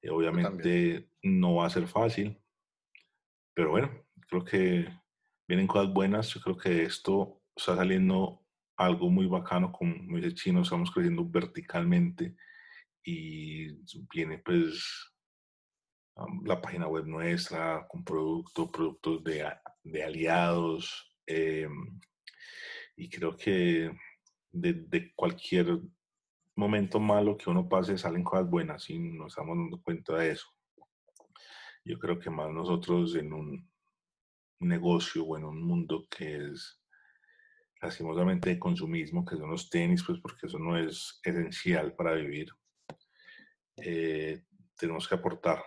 Eh, 0.02 0.10
obviamente 0.10 1.10
no 1.24 1.56
va 1.56 1.68
a 1.68 1.70
ser 1.70 1.88
fácil, 1.88 2.38
pero 3.54 3.72
bueno, 3.72 3.90
creo 4.28 4.44
que 4.44 4.88
vienen 5.48 5.68
cosas 5.68 5.94
buenas. 5.94 6.30
Yo 6.30 6.42
creo 6.42 6.58
que 6.58 6.84
esto 6.84 7.42
está 7.56 7.76
saliendo 7.76 8.42
algo 8.78 9.10
muy 9.10 9.28
bacano, 9.28 9.72
como 9.72 10.18
dice 10.18 10.34
Chino, 10.34 10.62
estamos 10.62 10.92
creciendo 10.92 11.26
verticalmente 11.28 12.36
y 13.04 13.74
viene 14.14 14.40
pues 14.40 15.14
la 16.44 16.62
página 16.62 16.88
web 16.88 17.06
nuestra 17.06 17.88
con 17.88 18.04
productos, 18.04 18.70
productos 18.72 19.24
de, 19.24 19.50
de 19.84 20.04
aliados. 20.04 21.14
Em, 21.26 22.00
y 22.98 23.10
creo 23.10 23.36
que 23.36 23.92
de, 24.52 25.14
cualquier 25.16 25.80
momento 26.56 27.00
malo 27.00 27.38
que 27.38 27.50
uno 27.50 27.68
pase 27.68 27.98
salen 27.98 28.24
cosas 28.24 28.50
buenas 28.50 28.90
y 28.90 28.98
nos 28.98 29.34
estamos 29.34 29.58
dando 29.58 29.82
cuenta 29.82 30.16
de 30.18 30.32
eso. 30.32 30.48
Yo 31.84 32.00
creo 32.00 32.18
que 32.20 32.30
más 32.30 32.50
nosotros 32.52 33.16
en 33.16 33.34
un 33.34 33.70
negocio 34.60 35.26
o 35.26 35.38
en 35.38 35.44
un 35.44 35.62
mundo 35.62 36.08
que 36.10 36.38
es 36.38 36.80
lastimosamente 37.86 38.50
de 38.50 38.60
consumismo, 38.60 39.26
que 39.26 39.38
son 39.38 39.52
los 39.52 39.70
tenis, 39.70 40.04
pues 40.06 40.20
porque 40.20 40.48
eso 40.48 40.60
no 40.60 40.78
es 40.78 41.20
esencial 41.24 41.94
para 41.94 42.14
vivir, 42.14 42.50
eh, 43.78 44.42
tenemos 44.78 45.08
que 45.08 45.16
aportar, 45.16 45.64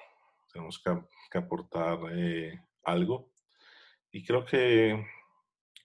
tenemos 0.53 0.83
que, 0.83 1.39
aportar 1.39 1.99
eh, 2.13 2.61
algo. 2.85 3.33
Y 4.11 4.25
creo 4.25 4.45
que 4.45 5.07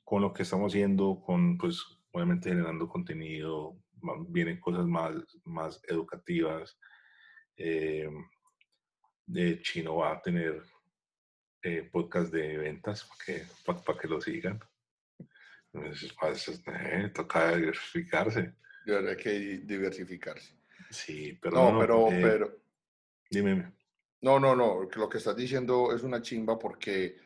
con 0.04 0.22
lo 0.22 0.34
que 0.34 0.44
estamos 0.44 0.72
haciendo, 0.72 1.22
con 1.26 1.58
pues 1.58 1.84
obviamente 2.12 2.50
generando 2.50 2.88
contenido, 2.88 3.78
vienen 4.28 4.60
cosas 4.60 4.86
más, 4.86 5.14
más 5.46 5.82
educativas. 5.88 6.78
Eh, 7.58 8.10
de 9.26 9.62
Chino 9.62 9.98
va 9.98 10.14
a 10.14 10.22
tener 10.22 10.62
eh, 11.62 11.90
podcast 11.92 12.32
de 12.32 12.58
ventas 12.58 13.10
para, 13.66 13.98
que 13.98 14.08
lo 14.08 14.20
sigan. 14.20 14.60
Entonces, 15.74 16.64
eh, 16.68 17.12
toca 17.14 17.56
diversificarse. 17.56 18.56
Hay 18.86 19.18
que 19.18 19.32
diversificarse. 19.64 20.56
Sí, 20.90 21.38
pero. 21.42 21.72
No, 21.72 21.80
pero, 21.80 22.08
pero. 22.10 22.62
Dime. 23.30 23.74
No, 24.22 24.40
no, 24.40 24.56
no. 24.56 24.88
Lo 24.96 25.10
que 25.10 25.18
estás 25.18 25.36
diciendo 25.36 25.94
es 25.94 26.04
una 26.04 26.22
chimba 26.22 26.60
porque 26.60 27.18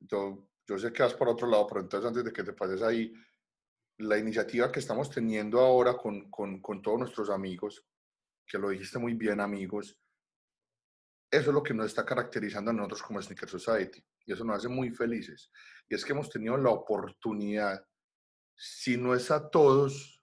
yo, 0.00 0.48
yo 0.66 0.78
sé 0.78 0.92
que 0.92 1.02
vas 1.02 1.14
por 1.14 1.28
otro 1.28 1.46
lado, 1.46 1.66
pero 1.66 1.80
entonces 1.80 2.08
antes 2.08 2.24
de 2.24 2.32
que 2.32 2.42
te 2.42 2.54
pases 2.54 2.82
ahí, 2.82 3.12
la 3.98 4.18
iniciativa 4.18 4.72
que 4.72 4.80
estamos 4.80 5.10
teniendo 5.10 5.60
ahora 5.60 5.96
con, 5.96 6.30
con, 6.30 6.60
con, 6.60 6.80
todos 6.80 6.98
nuestros 6.98 7.30
amigos, 7.30 7.84
que 8.46 8.58
lo 8.58 8.70
dijiste 8.70 8.98
muy 8.98 9.14
bien, 9.14 9.40
amigos, 9.40 9.98
eso 11.30 11.50
es 11.50 11.54
lo 11.54 11.62
que 11.62 11.74
nos 11.74 11.86
está 11.86 12.04
caracterizando 12.04 12.70
a 12.70 12.74
nosotros 12.74 13.02
como 13.02 13.22
Sneaker 13.22 13.48
Society 13.48 14.02
y 14.26 14.32
eso 14.32 14.44
nos 14.44 14.58
hace 14.58 14.68
muy 14.68 14.90
felices. 14.90 15.50
Y 15.88 15.94
es 15.94 16.04
que 16.04 16.12
hemos 16.12 16.30
tenido 16.30 16.56
la 16.56 16.70
oportunidad, 16.70 17.84
si 18.54 18.96
no 18.96 19.14
es 19.14 19.30
a 19.30 19.50
todos, 19.50 20.22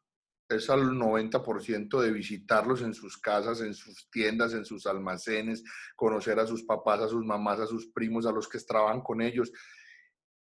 es 0.49 0.69
al 0.69 0.91
90% 0.91 2.01
de 2.01 2.11
visitarlos 2.11 2.81
en 2.81 2.93
sus 2.93 3.17
casas, 3.17 3.61
en 3.61 3.73
sus 3.73 4.09
tiendas, 4.09 4.53
en 4.53 4.65
sus 4.65 4.87
almacenes, 4.87 5.63
conocer 5.95 6.39
a 6.39 6.47
sus 6.47 6.63
papás, 6.63 7.01
a 7.01 7.07
sus 7.07 7.23
mamás, 7.23 7.59
a 7.59 7.67
sus 7.67 7.91
primos, 7.91 8.25
a 8.25 8.31
los 8.31 8.47
que 8.47 8.59
trabajan 8.59 9.01
con 9.01 9.21
ellos. 9.21 9.51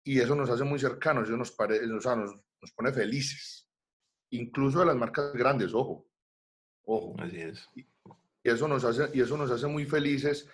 Y 0.03 0.19
eso 0.19 0.35
nos 0.35 0.49
hace 0.49 0.63
muy 0.63 0.79
cercanos, 0.79 1.27
eso 1.27 1.37
nos, 1.37 1.55
nos, 1.57 2.35
nos 2.61 2.71
pone 2.75 2.91
felices. 2.91 3.69
Incluso 4.31 4.79
de 4.79 4.87
las 4.87 4.95
marcas 4.95 5.33
grandes, 5.33 5.73
ojo. 5.73 6.07
Ojo. 6.83 7.15
Así 7.19 7.39
es. 7.39 7.69
Y 7.75 7.85
eso 8.49 8.67
nos 8.67 8.83
hace, 8.83 9.09
y 9.13 9.21
eso 9.21 9.37
nos 9.37 9.51
hace 9.51 9.67
muy 9.67 9.85
felices 9.85 10.49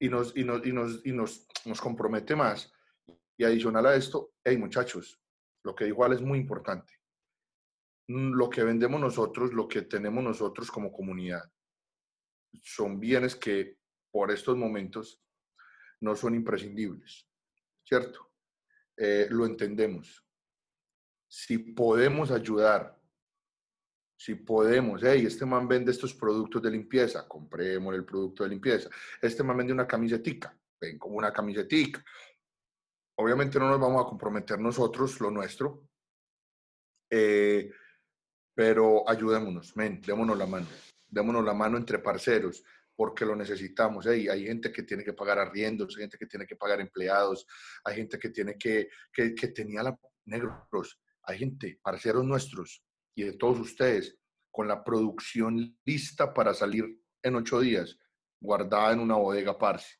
y 0.00 0.08
nos, 0.08 0.36
y 0.36 0.42
nos, 0.42 0.66
y 0.66 0.72
nos, 0.72 1.06
y 1.06 1.12
nos, 1.12 1.46
nos 1.64 1.80
compromete 1.80 2.34
más. 2.34 2.72
Y 3.36 3.44
adicional 3.44 3.86
a 3.86 3.94
esto, 3.94 4.32
hey 4.44 4.58
muchachos, 4.58 5.22
lo 5.62 5.74
que 5.74 5.86
igual 5.86 6.12
es 6.12 6.20
muy 6.20 6.38
importante. 6.38 6.92
Mm, 8.08 8.32
lo 8.32 8.50
que 8.50 8.64
vendemos 8.64 9.00
nosotros, 9.00 9.52
lo 9.52 9.68
que 9.68 9.82
tenemos 9.82 10.24
nosotros 10.24 10.70
como 10.70 10.90
comunidad, 10.90 11.48
son 12.62 12.98
bienes 12.98 13.36
que 13.36 13.78
por 14.10 14.32
estos 14.32 14.56
momentos 14.56 15.22
no 16.00 16.16
son 16.16 16.34
imprescindibles, 16.34 17.28
¿cierto? 17.84 18.32
Eh, 18.96 19.28
lo 19.30 19.46
entendemos 19.46 20.26
si 21.30 21.58
podemos 21.58 22.32
ayudar, 22.32 22.99
si 24.20 24.34
podemos, 24.34 25.00
hey, 25.02 25.24
este 25.24 25.46
man 25.46 25.66
vende 25.66 25.92
estos 25.92 26.12
productos 26.12 26.60
de 26.60 26.70
limpieza, 26.70 27.26
compremos 27.26 27.94
el 27.94 28.04
producto 28.04 28.42
de 28.42 28.50
limpieza. 28.50 28.90
Este 29.18 29.42
man 29.42 29.56
vende 29.56 29.72
una 29.72 29.86
camisetica, 29.86 30.54
ven 30.78 30.98
como 30.98 31.16
una 31.16 31.32
camisetica. 31.32 32.04
Obviamente 33.16 33.58
no 33.58 33.70
nos 33.70 33.80
vamos 33.80 34.04
a 34.04 34.08
comprometer 34.10 34.58
nosotros, 34.58 35.18
lo 35.22 35.30
nuestro, 35.30 35.88
eh, 37.08 37.72
pero 38.54 39.08
ayudémonos, 39.08 39.74
men, 39.78 40.02
démonos 40.02 40.36
la 40.36 40.44
mano, 40.44 40.66
démonos 41.08 41.42
la 41.42 41.54
mano 41.54 41.78
entre 41.78 41.98
parceros, 41.98 42.62
porque 42.94 43.24
lo 43.24 43.34
necesitamos. 43.34 44.04
Hey, 44.04 44.28
hay 44.28 44.44
gente 44.44 44.70
que 44.70 44.82
tiene 44.82 45.02
que 45.02 45.14
pagar 45.14 45.38
arriendos, 45.38 45.96
hay 45.96 46.02
gente 46.02 46.18
que 46.18 46.26
tiene 46.26 46.46
que 46.46 46.56
pagar 46.56 46.78
empleados, 46.82 47.46
hay 47.84 47.96
gente 47.96 48.18
que 48.18 48.28
tiene 48.28 48.58
que, 48.58 48.90
que, 49.10 49.34
que 49.34 49.48
tenía 49.48 49.82
la 49.82 49.98
negros, 50.26 51.00
hay 51.22 51.38
gente, 51.38 51.80
parceros 51.82 52.22
nuestros 52.22 52.84
y 53.14 53.24
de 53.24 53.32
todos 53.34 53.58
ustedes, 53.60 54.18
con 54.50 54.68
la 54.68 54.82
producción 54.82 55.76
lista 55.84 56.32
para 56.34 56.54
salir 56.54 57.00
en 57.22 57.36
ocho 57.36 57.60
días, 57.60 57.98
guardada 58.40 58.92
en 58.92 59.00
una 59.00 59.16
bodega, 59.16 59.58
parce. 59.58 59.98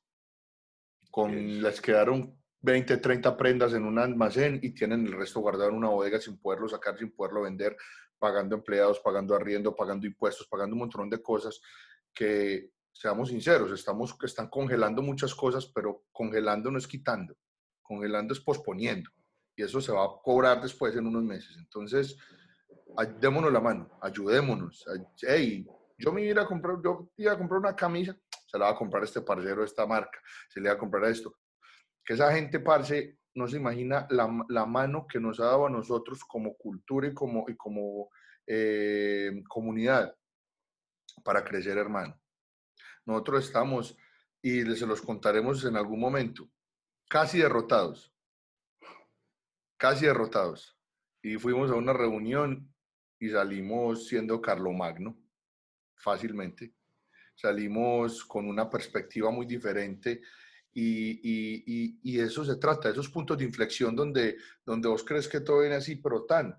Con, 1.10 1.62
les 1.62 1.80
quedaron 1.80 2.38
20, 2.60 2.98
30 2.98 3.36
prendas 3.36 3.72
en 3.74 3.84
un 3.84 3.98
almacén 3.98 4.60
y 4.62 4.70
tienen 4.70 5.06
el 5.06 5.12
resto 5.12 5.40
guardado 5.40 5.70
en 5.70 5.76
una 5.76 5.88
bodega 5.88 6.20
sin 6.20 6.38
poderlo 6.38 6.68
sacar, 6.68 6.98
sin 6.98 7.10
poderlo 7.10 7.42
vender, 7.42 7.76
pagando 8.18 8.56
empleados, 8.56 9.00
pagando 9.00 9.34
arriendo, 9.34 9.74
pagando 9.74 10.06
impuestos, 10.06 10.46
pagando 10.46 10.74
un 10.74 10.80
montón 10.80 11.10
de 11.10 11.22
cosas 11.22 11.60
que, 12.14 12.70
seamos 12.92 13.30
sinceros, 13.30 13.72
estamos, 13.72 14.16
están 14.22 14.48
congelando 14.48 15.02
muchas 15.02 15.34
cosas, 15.34 15.66
pero 15.66 16.04
congelando 16.12 16.70
no 16.70 16.78
es 16.78 16.86
quitando, 16.86 17.36
congelando 17.82 18.34
es 18.34 18.40
posponiendo 18.40 19.10
y 19.56 19.62
eso 19.62 19.80
se 19.80 19.92
va 19.92 20.04
a 20.04 20.20
cobrar 20.22 20.60
después 20.60 20.94
en 20.96 21.06
unos 21.06 21.22
meses. 21.22 21.56
Entonces, 21.56 22.16
démonos 23.20 23.52
la 23.52 23.60
mano, 23.60 23.98
ayudémonos. 24.00 24.84
Hey, 25.20 25.66
yo 25.98 26.12
me 26.12 26.22
iba 26.22 26.42
a 26.42 26.46
comprar, 26.46 26.76
yo 26.82 27.10
iba 27.16 27.32
a 27.32 27.38
comprar 27.38 27.60
una 27.60 27.76
camisa, 27.76 28.16
se 28.46 28.58
la 28.58 28.66
va 28.66 28.70
a 28.72 28.76
comprar 28.76 29.04
este 29.04 29.20
parcero 29.20 29.60
de 29.60 29.66
esta 29.66 29.86
marca, 29.86 30.18
se 30.48 30.60
le 30.60 30.68
va 30.68 30.74
a 30.74 30.78
comprar 30.78 31.04
esto. 31.10 31.36
Que 32.04 32.14
esa 32.14 32.32
gente, 32.32 32.60
parce, 32.60 33.18
no 33.34 33.46
se 33.46 33.56
imagina 33.56 34.06
la, 34.10 34.28
la 34.48 34.66
mano 34.66 35.06
que 35.06 35.20
nos 35.20 35.38
ha 35.40 35.44
dado 35.44 35.66
a 35.66 35.70
nosotros 35.70 36.24
como 36.24 36.56
cultura 36.56 37.08
y 37.08 37.14
como, 37.14 37.44
y 37.48 37.56
como 37.56 38.10
eh, 38.46 39.42
comunidad 39.48 40.14
para 41.22 41.44
crecer, 41.44 41.78
hermano. 41.78 42.18
Nosotros 43.06 43.46
estamos, 43.46 43.96
y 44.42 44.62
se 44.74 44.86
los 44.86 45.02
contaremos 45.02 45.64
en 45.64 45.76
algún 45.76 46.00
momento, 46.00 46.48
casi 47.08 47.38
derrotados 47.38 48.12
casi 49.80 50.04
derrotados. 50.04 50.78
Y 51.22 51.36
fuimos 51.38 51.70
a 51.70 51.74
una 51.74 51.94
reunión 51.94 52.72
y 53.20 53.28
salimos 53.28 54.08
siendo 54.08 54.40
Carlomagno, 54.40 55.16
fácilmente. 55.94 56.74
Salimos 57.34 58.24
con 58.24 58.48
una 58.48 58.68
perspectiva 58.68 59.30
muy 59.30 59.46
diferente 59.46 60.22
y, 60.72 61.20
y, 61.22 62.00
y, 62.02 62.20
eso 62.20 62.44
se 62.44 62.56
trata, 62.56 62.90
esos 62.90 63.08
puntos 63.08 63.38
de 63.38 63.44
inflexión 63.44 63.94
donde, 63.94 64.36
donde 64.64 64.88
vos 64.88 65.04
crees 65.04 65.28
que 65.28 65.40
todo 65.40 65.60
viene 65.60 65.76
así, 65.76 65.96
pero 65.96 66.24
tan, 66.24 66.56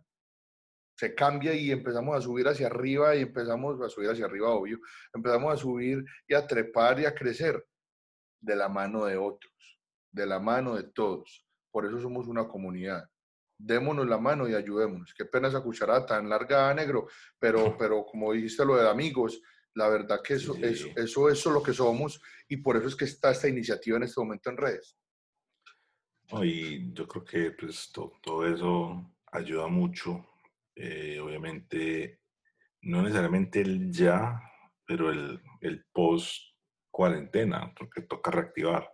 se 0.96 1.16
cambia 1.16 1.54
y 1.54 1.72
empezamos 1.72 2.16
a 2.18 2.22
subir 2.22 2.48
hacia 2.48 2.68
arriba 2.68 3.16
y 3.16 3.22
empezamos 3.22 3.82
a 3.82 3.90
subir 3.90 4.10
hacia 4.10 4.26
arriba, 4.26 4.50
obvio, 4.50 4.80
empezamos 5.14 5.54
a 5.54 5.58
subir 5.58 6.04
y 6.28 6.34
a 6.34 6.46
trepar 6.46 7.00
y 7.00 7.06
a 7.06 7.16
crecer 7.16 7.66
de 8.40 8.56
la 8.56 8.70
mano 8.70 9.06
de 9.06 9.18
otros, 9.18 9.80
de 10.12 10.26
la 10.26 10.40
mano 10.40 10.76
de 10.76 10.84
todos. 10.84 11.48
Por 11.72 11.86
eso 11.86 12.00
somos 12.02 12.28
una 12.28 12.48
comunidad. 12.48 13.10
Démonos 13.64 14.08
la 14.08 14.18
mano 14.18 14.48
y 14.50 14.56
ayudémonos. 14.56 15.14
Qué 15.14 15.26
pena 15.26 15.48
esa 15.48 15.62
cucharada 15.62 16.06
tan 16.06 16.30
larga, 16.30 16.74
negro, 16.74 17.08
pero, 17.38 17.76
pero 17.78 18.06
como 18.06 18.34
dijiste 18.34 18.66
lo 18.66 18.76
de 18.76 18.90
amigos, 18.90 19.42
la 19.76 19.88
verdad 19.88 20.22
que 20.24 20.34
eso, 20.34 20.56
eso, 20.56 20.88
eso, 20.96 21.30
es 21.30 21.46
lo 21.46 21.64
que 21.64 21.74
somos 21.74 22.22
y 22.50 22.58
por 22.58 22.76
eso 22.76 22.88
es 22.88 22.96
que 22.96 23.06
está 23.06 23.32
esta 23.32 23.48
iniciativa 23.48 23.98
en 23.98 24.04
este 24.04 24.20
momento 24.20 24.50
en 24.50 24.58
redes. 24.58 24.98
Y 26.44 26.94
yo 26.94 27.08
creo 27.08 27.24
que 27.24 27.52
pues, 27.52 27.92
todo, 27.92 28.46
eso 28.46 29.14
ayuda 29.32 29.68
mucho. 29.68 30.26
Eh, 30.76 31.20
obviamente, 31.20 32.22
no 32.82 33.02
necesariamente 33.02 33.62
el 33.62 33.92
ya, 33.92 34.42
pero 34.86 35.12
el, 35.12 35.42
el 35.60 35.86
post 35.92 36.52
cuarentena, 36.90 37.74
porque 37.78 38.02
toca 38.02 38.32
reactivar. 38.32 38.90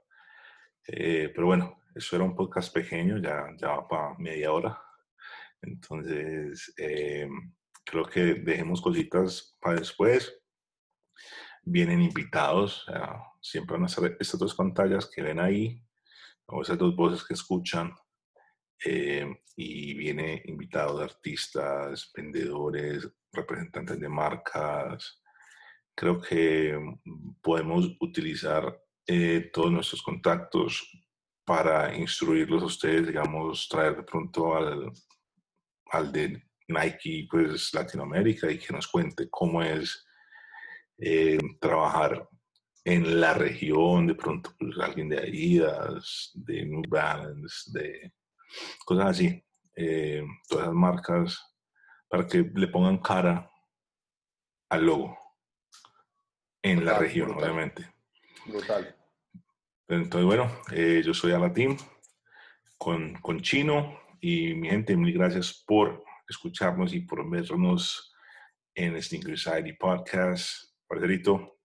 Eh, 0.88 1.32
pero 1.34 1.48
bueno, 1.48 1.84
eso 1.98 2.16
era 2.16 2.26
un 2.26 2.36
podcast 2.36 2.74
pequeño, 2.74 3.18
ya, 3.18 3.48
ya 3.58 3.70
va 3.70 3.88
para 3.88 4.18
media 4.18 4.52
hora. 4.52 4.82
Entonces, 5.62 6.74
eh, 6.78 7.28
creo 7.84 8.06
que 8.06 8.36
dejemos 8.36 8.82
cositas 8.82 9.58
para 9.60 9.80
después. 9.80 10.40
Vienen 11.64 12.02
invitados, 12.02 12.86
siempre 13.42 13.74
van 13.74 13.86
a 13.86 13.90
ser 13.90 14.16
estas 14.20 14.40
dos 14.40 14.56
pantallas 14.56 15.10
que 15.14 15.22
ven 15.22 15.40
ahí, 15.40 15.84
o 16.46 16.62
esas 16.62 16.78
dos 16.78 16.96
voces 16.96 17.26
que 17.26 17.34
escuchan. 17.34 17.94
Eh, 18.86 19.26
y 19.56 19.96
viene 19.96 20.44
invitados 20.46 21.02
artistas, 21.02 22.12
vendedores, 22.16 23.10
representantes 23.32 24.00
de 24.00 24.08
marcas. 24.08 25.22
Creo 25.96 26.22
que 26.22 26.80
podemos 27.42 27.98
utilizar 28.00 28.80
eh, 29.08 29.50
todos 29.52 29.72
nuestros 29.72 30.04
contactos 30.04 30.88
para 31.48 31.96
instruirlos 31.96 32.62
a 32.62 32.66
ustedes, 32.66 33.08
digamos, 33.08 33.70
traer 33.70 33.96
de 33.96 34.04
pronto 34.04 34.54
al, 34.54 34.92
al 35.92 36.12
de 36.12 36.44
Nike, 36.68 37.26
pues 37.32 37.74
Latinoamérica, 37.74 38.52
y 38.52 38.60
que 38.60 38.74
nos 38.74 38.86
cuente 38.86 39.30
cómo 39.30 39.64
es 39.64 40.06
eh, 40.98 41.38
trabajar 41.62 42.28
en 42.84 43.22
la 43.22 43.34
región, 43.34 44.08
de 44.08 44.16
pronto 44.16 44.54
pues, 44.60 44.78
alguien 44.78 45.08
de 45.08 45.20
Adidas, 45.20 46.32
de 46.34 46.66
New 46.66 46.84
Balance, 46.90 47.72
de 47.72 48.14
cosas 48.84 49.06
así, 49.06 49.42
eh, 49.74 50.26
todas 50.50 50.66
las 50.66 50.76
marcas, 50.76 51.56
para 52.10 52.28
que 52.28 52.40
le 52.56 52.68
pongan 52.68 52.98
cara 52.98 53.50
al 54.68 54.86
logo 54.86 55.18
en 56.62 56.84
la 56.84 57.00
región, 57.00 57.32
obviamente. 57.32 57.90
Brutal. 58.48 58.97
Entonces, 59.90 60.26
bueno, 60.26 60.52
eh, 60.74 61.02
yo 61.06 61.14
soy 61.14 61.32
Alatín 61.32 61.78
con, 62.78 63.14
con 63.22 63.40
Chino 63.40 63.98
y 64.20 64.54
mi 64.54 64.70
gente, 64.70 64.98
mil 64.98 65.14
gracias 65.14 65.64
por 65.66 66.04
escucharnos 66.28 66.94
y 66.94 67.00
por 67.00 67.30
vernos 67.30 68.14
en 68.76 69.02
Sneaker 69.02 69.38
Society 69.38 69.72
Podcast. 69.74 70.74
Parcerito, 70.86 71.60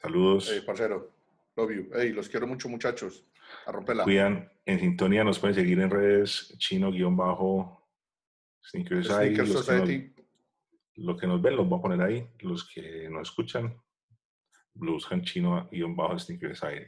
saludos. 0.00 0.48
Hey, 0.50 0.62
parcero, 0.64 1.14
love 1.54 1.70
you. 1.70 1.90
Hey, 1.94 2.14
los 2.14 2.30
quiero 2.30 2.46
mucho, 2.46 2.70
muchachos. 2.70 3.26
A 3.66 3.72
romperla. 3.72 4.04
Cuidan 4.04 4.50
en 4.64 4.80
sintonía, 4.80 5.22
nos 5.22 5.38
pueden 5.38 5.54
seguir 5.54 5.80
en 5.80 5.90
redes 5.90 6.56
chino-sneaker 6.56 9.04
Society. 9.04 9.46
Society. 9.46 10.14
Los 10.94 11.20
que, 11.20 11.26
nos, 11.26 11.42
ven 11.42 11.56
los 11.56 11.68
voy 11.68 11.78
a 11.78 11.82
poner 11.82 12.00
ahí. 12.00 12.26
Los 12.38 12.66
que 12.70 13.06
nos 13.10 13.28
escuchan, 13.28 13.78
buscan 14.72 15.22
chino-sneaker 15.22 16.56
Society 16.56 16.86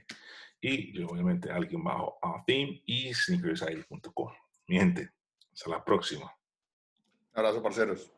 y 0.63 1.03
obviamente 1.03 1.51
alguien 1.51 1.83
bajo 1.83 2.19
a 2.23 2.43
theme 2.47 2.83
y 2.87 3.13
sneakerside.com. 3.13 4.33
Mi 4.69 4.79
gente, 4.79 5.11
hasta 5.53 5.71
la 5.71 5.85
próxima. 5.85 6.33
Abrazo, 7.35 7.63
parceros. 7.63 8.13